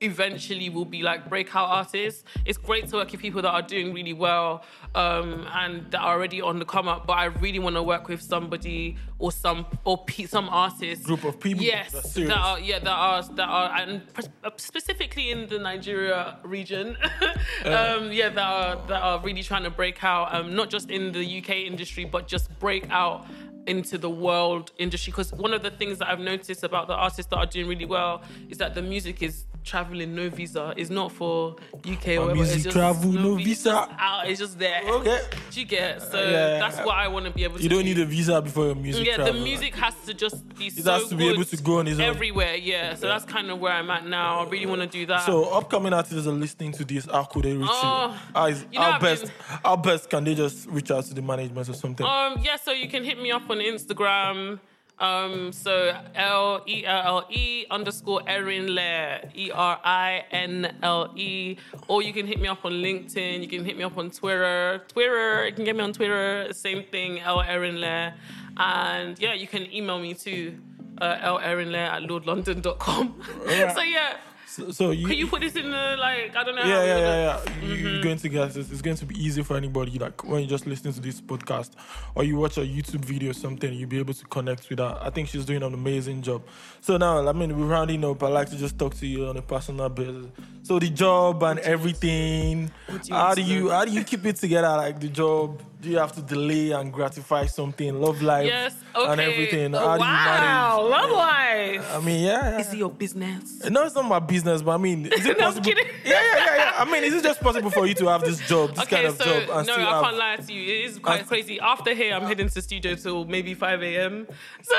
eventually 0.00 0.68
will 0.68 0.84
be 0.84 1.02
like 1.02 1.28
breakout 1.28 1.68
artists. 1.68 2.24
It's 2.44 2.58
great 2.58 2.88
to 2.88 2.96
work 2.96 3.10
with 3.10 3.20
people 3.20 3.42
that 3.42 3.50
are 3.50 3.62
doing 3.62 3.94
really 3.94 4.12
well 4.12 4.64
um, 4.94 5.46
and 5.52 5.90
that 5.90 6.00
are 6.00 6.14
already 6.14 6.42
on 6.42 6.58
the 6.58 6.64
come 6.64 6.88
up. 6.88 7.06
But 7.06 7.14
I 7.14 7.26
really 7.26 7.58
want 7.58 7.76
to 7.76 7.82
work 7.82 8.08
with 8.08 8.20
somebody 8.20 8.96
or 9.18 9.32
some 9.32 9.66
or 9.84 10.04
pe- 10.04 10.26
some 10.26 10.48
artists 10.50 11.06
Group 11.06 11.24
of 11.24 11.40
people 11.40 11.64
Yes, 11.64 12.14
that 12.14 12.30
are 12.30 12.60
yeah 12.60 12.78
that 12.78 12.88
are 12.88 13.22
that 13.22 13.48
are 13.48 13.70
and 13.80 14.02
uh, 14.44 14.50
specifically 14.56 15.30
in 15.30 15.48
the 15.48 15.58
Nigeria 15.58 16.38
region. 16.42 16.96
um, 17.64 18.12
yeah, 18.12 18.28
that 18.28 18.38
are 18.38 18.76
that 18.88 19.02
are 19.02 19.20
really 19.20 19.42
trying 19.42 19.64
to 19.64 19.70
break 19.70 20.04
out. 20.04 20.34
Um, 20.34 20.54
not 20.54 20.70
just 20.70 20.90
in 20.90 21.12
the 21.12 21.38
UK 21.38 21.50
industry, 21.50 22.04
but 22.04 22.28
just 22.28 22.56
break 22.58 22.90
out 22.90 23.26
into 23.66 23.98
the 23.98 24.10
world 24.10 24.70
industry 24.78 25.10
because 25.10 25.32
one 25.32 25.52
of 25.52 25.62
the 25.62 25.70
things 25.70 25.98
that 25.98 26.08
I've 26.08 26.20
noticed 26.20 26.62
about 26.62 26.86
the 26.86 26.94
artists 26.94 27.28
that 27.30 27.36
are 27.36 27.46
doing 27.46 27.66
really 27.66 27.84
well 27.84 28.22
is 28.48 28.58
that 28.58 28.74
the 28.74 28.82
music 28.82 29.22
is 29.22 29.44
traveling 29.66 30.14
no 30.14 30.30
visa. 30.30 30.72
It's 30.76 30.88
not 30.90 31.12
for 31.12 31.56
UK 31.84 32.08
or 32.16 32.20
whatever. 32.20 32.34
music 32.36 32.54
It's 32.56 32.64
just 32.64 32.76
travel, 32.76 33.10
no 33.12 33.34
visa. 33.34 33.88
out. 33.98 34.28
It's 34.28 34.38
just 34.40 34.58
there. 34.58 34.80
Okay. 34.88 35.20
Do 35.50 35.60
you 35.60 35.66
get? 35.66 36.00
So 36.00 36.18
Yeah. 36.22 36.58
that's 36.60 36.78
what 36.78 36.94
I 36.96 37.08
want 37.08 37.26
to 37.26 37.32
be 37.32 37.44
able 37.44 37.56
to. 37.58 37.62
you 37.62 37.68
don't 37.68 37.80
do. 37.80 37.84
need 37.84 37.98
a 37.98 38.04
visa 38.06 38.40
before 38.40 38.66
your 38.66 38.74
music. 38.76 39.04
Yeah, 39.06 39.16
travel, 39.16 39.34
the 39.34 39.40
music 39.40 39.74
has 39.74 39.94
to 40.06 40.14
just 40.14 40.48
be 40.56 40.66
It 40.68 40.84
so 40.84 40.92
has 40.92 41.08
to 41.08 41.16
be 41.16 41.28
able 41.28 41.44
to 41.44 41.56
go 41.58 41.80
on 41.80 41.88
its 41.88 41.98
own. 41.98 42.06
everywhere. 42.06 42.54
Yeah, 42.54 42.94
so 42.94 43.08
that's 43.08 43.24
kind 43.24 43.50
of 43.50 43.58
where 43.58 43.72
I'm 43.72 43.90
at 43.90 44.06
now. 44.06 44.40
I 44.40 44.48
really 44.48 44.66
want 44.66 44.80
to 44.82 44.86
do 44.86 45.04
that. 45.06 45.26
So 45.26 45.44
upcoming 45.52 45.92
artists 45.92 46.26
are 46.26 46.30
listening 46.30 46.72
to 46.72 46.84
this. 46.84 47.04
How 47.06 47.24
could 47.24 47.44
they 47.44 47.52
reach 47.54 47.68
Oh, 47.70 48.08
you? 48.12 48.18
How, 48.34 48.46
is, 48.46 48.64
you 48.72 48.78
know, 48.78 48.92
how 48.92 48.98
best? 49.00 49.22
been- 49.24 49.32
How 49.64 49.76
best 49.76 50.08
can 50.08 50.24
they 50.24 50.34
just 50.34 50.68
reach 50.68 50.90
out 50.90 51.04
to 51.06 51.14
the 51.14 51.22
management 51.22 51.68
or 51.68 51.74
something? 51.74 52.06
Um, 52.06 52.38
yeah, 52.42 52.56
so 52.56 52.70
you 52.72 52.88
can 52.88 53.02
hit 53.04 53.20
me 53.20 53.30
up 53.32 53.50
on 53.50 53.58
Instagram. 53.58 54.60
Um, 54.98 55.52
so 55.52 55.94
L 56.14 56.62
E 56.66 56.84
L 56.86 57.02
L 57.06 57.26
E 57.30 57.66
underscore 57.70 58.20
Erinle, 58.22 59.30
E 59.36 59.50
R 59.50 59.78
I 59.84 60.24
N 60.30 60.74
L 60.82 61.12
E. 61.16 61.56
Or 61.88 62.02
you 62.02 62.12
can 62.12 62.26
hit 62.26 62.40
me 62.40 62.48
up 62.48 62.64
on 62.64 62.72
LinkedIn. 62.72 63.42
You 63.42 63.48
can 63.48 63.64
hit 63.64 63.76
me 63.76 63.84
up 63.84 63.98
on 63.98 64.10
Twitter. 64.10 64.82
Twitter, 64.88 65.46
you 65.46 65.52
can 65.52 65.64
get 65.64 65.76
me 65.76 65.82
on 65.82 65.92
Twitter. 65.92 66.48
Same 66.52 66.82
thing, 66.84 67.20
L 67.20 67.42
Erinle. 67.42 68.14
And 68.56 69.18
yeah, 69.18 69.34
you 69.34 69.46
can 69.46 69.70
email 69.72 69.98
me 69.98 70.14
too, 70.14 70.56
uh, 71.00 71.18
L 71.20 71.38
Erinle 71.40 71.76
at 71.76 72.02
laudelondon.com. 72.02 73.22
Alright. 73.40 73.74
so 73.76 73.82
yeah. 73.82 74.16
So, 74.56 74.70
so 74.70 74.90
you, 74.90 75.06
Can 75.06 75.18
you 75.18 75.26
put 75.26 75.42
this 75.42 75.54
in 75.54 75.70
the 75.70 75.96
like? 75.98 76.34
I 76.34 76.42
don't 76.42 76.56
know. 76.56 76.62
yeah, 76.62 76.82
yeah, 76.82 76.98
yeah, 76.98 77.16
yeah. 77.24 77.40
Mm-hmm. 77.44 77.86
You're 77.86 78.02
going 78.02 78.16
to 78.16 78.28
get 78.30 78.54
this. 78.54 78.70
It's 78.70 78.80
going 78.80 78.96
to 78.96 79.04
be 79.04 79.14
easy 79.22 79.42
for 79.42 79.54
anybody. 79.54 79.98
Like 79.98 80.24
when 80.24 80.40
you 80.40 80.46
just 80.46 80.66
listen 80.66 80.94
to 80.94 81.00
this 81.00 81.20
podcast 81.20 81.72
or 82.14 82.24
you 82.24 82.36
watch 82.36 82.56
a 82.56 82.62
YouTube 82.62 83.04
video 83.04 83.32
or 83.32 83.34
something, 83.34 83.70
you'll 83.70 83.88
be 83.88 83.98
able 83.98 84.14
to 84.14 84.24
connect 84.26 84.70
with 84.70 84.78
her. 84.78 84.98
I 84.98 85.10
think 85.10 85.28
she's 85.28 85.44
doing 85.44 85.62
an 85.62 85.74
amazing 85.74 86.22
job. 86.22 86.42
So 86.80 86.96
now, 86.96 87.28
I 87.28 87.32
mean, 87.32 87.58
we're 87.58 87.66
rounding 87.66 88.02
up. 88.04 88.22
I 88.22 88.28
like 88.28 88.48
to 88.48 88.56
just 88.56 88.78
talk 88.78 88.94
to 88.94 89.06
you 89.06 89.26
on 89.26 89.36
a 89.36 89.42
personal 89.42 89.90
basis. 89.90 90.26
So 90.62 90.78
the 90.78 90.88
job 90.88 91.42
and 91.42 91.58
everything. 91.60 92.70
How 93.10 93.34
do 93.34 93.42
you 93.42 93.70
how 93.70 93.84
do 93.84 93.90
you 93.90 94.04
keep 94.04 94.24
it 94.24 94.36
together? 94.36 94.68
Like 94.68 95.00
the 95.00 95.08
job, 95.08 95.62
do 95.80 95.90
you 95.90 95.98
have 95.98 96.12
to 96.12 96.22
delay 96.22 96.70
and 96.72 96.92
gratify 96.92 97.46
something? 97.46 98.00
Love 98.00 98.22
life 98.22 98.46
Yes. 98.46 98.74
Okay. 98.94 99.12
and 99.12 99.20
everything. 99.20 99.74
Oh, 99.74 99.78
How 99.78 99.96
do 99.98 100.04
you 100.04 100.08
wow. 100.10 100.78
manage? 100.78 100.90
Love 100.90 101.10
life. 101.10 101.94
I 101.94 102.00
mean, 102.00 102.24
yeah. 102.24 102.50
yeah. 102.52 102.58
Is 102.60 102.72
it 102.72 102.78
your 102.78 102.90
business? 102.90 103.62
No, 103.68 103.84
it's 103.84 103.94
not 103.94 104.06
my 104.06 104.18
business, 104.18 104.62
but 104.62 104.72
I 104.72 104.76
mean, 104.78 105.06
is 105.06 105.26
it 105.26 105.38
No, 105.38 105.46
I'm 105.48 105.52
possible? 105.52 105.64
kidding. 105.64 105.86
Yeah, 106.04 106.12
yeah, 106.12 106.36
yeah, 106.44 106.56
yeah. 106.56 106.72
I 106.78 106.84
mean, 106.90 107.04
is 107.04 107.14
it 107.14 107.22
just 107.22 107.40
possible 107.40 107.70
for 107.70 107.86
you 107.86 107.94
to 107.94 108.06
have 108.08 108.22
this 108.22 108.38
job, 108.48 108.70
this 108.70 108.80
Okay, 108.84 108.96
kind 108.96 109.06
of 109.08 109.16
so 109.16 109.24
job, 109.24 109.58
and 109.58 109.66
no, 109.66 109.72
still 109.74 109.86
I 109.86 109.90
have? 109.92 110.04
can't 110.04 110.16
lie 110.16 110.36
to 110.36 110.52
you. 110.52 110.62
It 110.62 110.84
is 110.90 110.98
quite 110.98 111.20
And- 111.20 111.28
crazy. 111.28 111.60
After 111.60 111.94
here, 111.94 112.14
I'm 112.14 112.22
heading 112.24 112.48
to 112.48 112.62
studio 112.62 112.94
till 112.94 113.24
maybe 113.26 113.52
5 113.54 113.82
a.m. 113.82 114.26
So, 114.62 114.74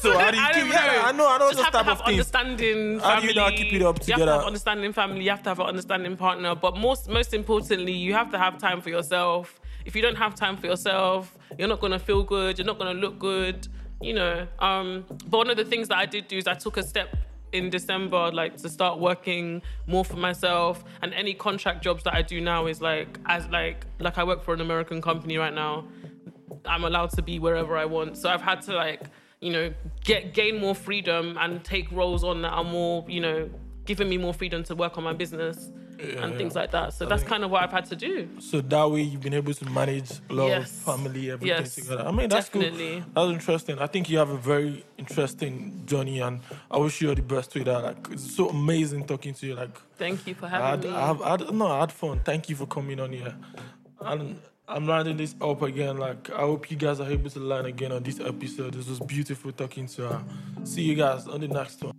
So 0.00 0.18
how 0.18 0.30
do 0.30 0.36
you 0.38 0.42
I 0.42 0.46
keep- 0.52 0.62
don't 0.62 0.68
yeah, 0.72 0.86
know. 0.86 1.02
I 1.04 1.12
know- 1.12 1.28
I 1.28 1.38
know 1.38 1.50
Just 1.50 1.62
have 1.62 1.72
to 1.72 1.82
have 1.82 1.98
things. 1.98 2.08
understanding 2.08 3.00
How 3.00 3.20
do 3.20 3.20
family. 3.20 3.28
you 3.28 3.34
now 3.34 3.50
keep 3.50 3.72
it 3.74 3.82
up 3.82 3.98
You 4.06 4.14
have 4.14 4.22
to 4.24 4.32
have 4.32 4.44
understanding 4.44 4.92
family. 4.92 5.24
You 5.24 5.30
have 5.30 5.42
to 5.42 5.50
have 5.50 5.60
an 5.60 5.66
understanding 5.66 6.16
partner. 6.16 6.54
But 6.54 6.76
most, 6.76 7.08
most 7.08 7.34
importantly, 7.34 7.92
you 7.92 8.14
have 8.14 8.30
to 8.32 8.38
have 8.38 8.56
time 8.58 8.80
for 8.80 8.88
yourself. 8.88 9.60
If 9.88 9.96
you 9.96 10.02
don't 10.02 10.18
have 10.18 10.34
time 10.34 10.58
for 10.58 10.66
yourself, 10.66 11.34
you're 11.58 11.66
not 11.66 11.80
gonna 11.80 11.98
feel 11.98 12.22
good. 12.22 12.58
You're 12.58 12.66
not 12.66 12.78
gonna 12.78 13.00
look 13.00 13.18
good. 13.18 13.66
You 14.02 14.12
know. 14.12 14.46
Um, 14.58 15.06
but 15.30 15.38
one 15.38 15.48
of 15.48 15.56
the 15.56 15.64
things 15.64 15.88
that 15.88 15.96
I 15.96 16.04
did 16.04 16.28
do 16.28 16.36
is 16.36 16.46
I 16.46 16.52
took 16.52 16.76
a 16.76 16.82
step 16.82 17.16
in 17.52 17.70
December, 17.70 18.30
like 18.30 18.58
to 18.58 18.68
start 18.68 18.98
working 18.98 19.62
more 19.86 20.04
for 20.04 20.16
myself. 20.16 20.84
And 21.00 21.14
any 21.14 21.32
contract 21.32 21.82
jobs 21.82 22.04
that 22.04 22.14
I 22.14 22.20
do 22.20 22.38
now 22.38 22.66
is 22.66 22.82
like 22.82 23.18
as 23.24 23.48
like 23.48 23.86
like 23.98 24.18
I 24.18 24.24
work 24.24 24.44
for 24.44 24.52
an 24.52 24.60
American 24.60 25.00
company 25.00 25.38
right 25.38 25.54
now. 25.54 25.88
I'm 26.66 26.84
allowed 26.84 27.12
to 27.12 27.22
be 27.22 27.38
wherever 27.38 27.74
I 27.74 27.86
want. 27.86 28.18
So 28.18 28.28
I've 28.28 28.42
had 28.42 28.60
to 28.68 28.74
like 28.74 29.04
you 29.40 29.50
know 29.50 29.72
get 30.04 30.34
gain 30.34 30.60
more 30.60 30.74
freedom 30.74 31.38
and 31.40 31.64
take 31.64 31.90
roles 31.92 32.24
on 32.24 32.42
that 32.42 32.50
are 32.50 32.62
more 32.62 33.06
you 33.08 33.22
know 33.22 33.48
giving 33.86 34.10
me 34.10 34.18
more 34.18 34.34
freedom 34.34 34.62
to 34.64 34.74
work 34.74 34.98
on 34.98 35.04
my 35.04 35.14
business 35.14 35.70
and 35.98 36.36
things 36.36 36.54
like 36.54 36.70
that. 36.70 36.92
So 36.94 37.06
that's 37.06 37.22
kind 37.24 37.42
of 37.44 37.50
what 37.50 37.62
I've 37.62 37.72
had 37.72 37.86
to 37.86 37.96
do. 37.96 38.28
So 38.38 38.60
that 38.60 38.90
way 38.90 39.02
you've 39.02 39.20
been 39.20 39.34
able 39.34 39.52
to 39.54 39.64
manage 39.70 40.10
love, 40.30 40.48
Yes. 40.48 40.70
family, 40.70 41.30
everything 41.30 41.48
Yes. 41.58 41.74
together. 41.74 42.04
I 42.06 42.10
mean, 42.12 42.28
that's 42.28 42.48
Definitely. 42.48 43.00
cool. 43.00 43.10
That's 43.14 43.32
interesting. 43.32 43.78
I 43.78 43.86
think 43.88 44.08
you 44.08 44.18
have 44.18 44.30
a 44.30 44.36
very 44.38 44.84
interesting 44.96 45.82
journey, 45.86 46.20
and 46.20 46.40
I 46.70 46.78
wish 46.78 47.00
you 47.00 47.08
all 47.08 47.14
the 47.14 47.22
best 47.22 47.54
with 47.54 47.64
that. 47.64 47.82
Like, 47.82 48.08
it's 48.12 48.34
so 48.36 48.48
amazing 48.48 49.06
talking 49.06 49.34
to 49.34 49.46
you. 49.46 49.54
Like, 49.54 49.76
Thank 49.96 50.26
you 50.26 50.34
for 50.34 50.46
I 50.46 50.48
having 50.50 50.68
had, 50.68 50.84
me. 50.84 50.90
I 50.96 51.06
have, 51.06 51.22
I 51.22 51.30
had, 51.30 51.52
no, 51.54 51.66
I 51.66 51.80
had 51.80 51.92
fun. 51.92 52.20
Thank 52.24 52.48
you 52.48 52.56
for 52.56 52.66
coming 52.66 53.00
on 53.00 53.12
here. 53.12 53.34
And 54.00 54.40
I'm 54.68 54.86
rounding 54.86 55.16
this 55.16 55.34
up 55.40 55.62
again. 55.62 55.96
Like, 55.96 56.30
I 56.30 56.40
hope 56.40 56.70
you 56.70 56.76
guys 56.76 57.00
are 57.00 57.10
able 57.10 57.30
to 57.30 57.40
learn 57.40 57.66
again 57.66 57.90
on 57.90 58.02
this 58.02 58.20
episode. 58.20 58.74
This 58.74 58.88
was 58.88 59.00
beautiful 59.00 59.50
talking 59.50 59.86
to 59.88 60.02
her. 60.08 60.24
See 60.64 60.82
you 60.82 60.94
guys 60.94 61.26
on 61.26 61.40
the 61.40 61.48
next 61.48 61.82
one. 61.82 61.94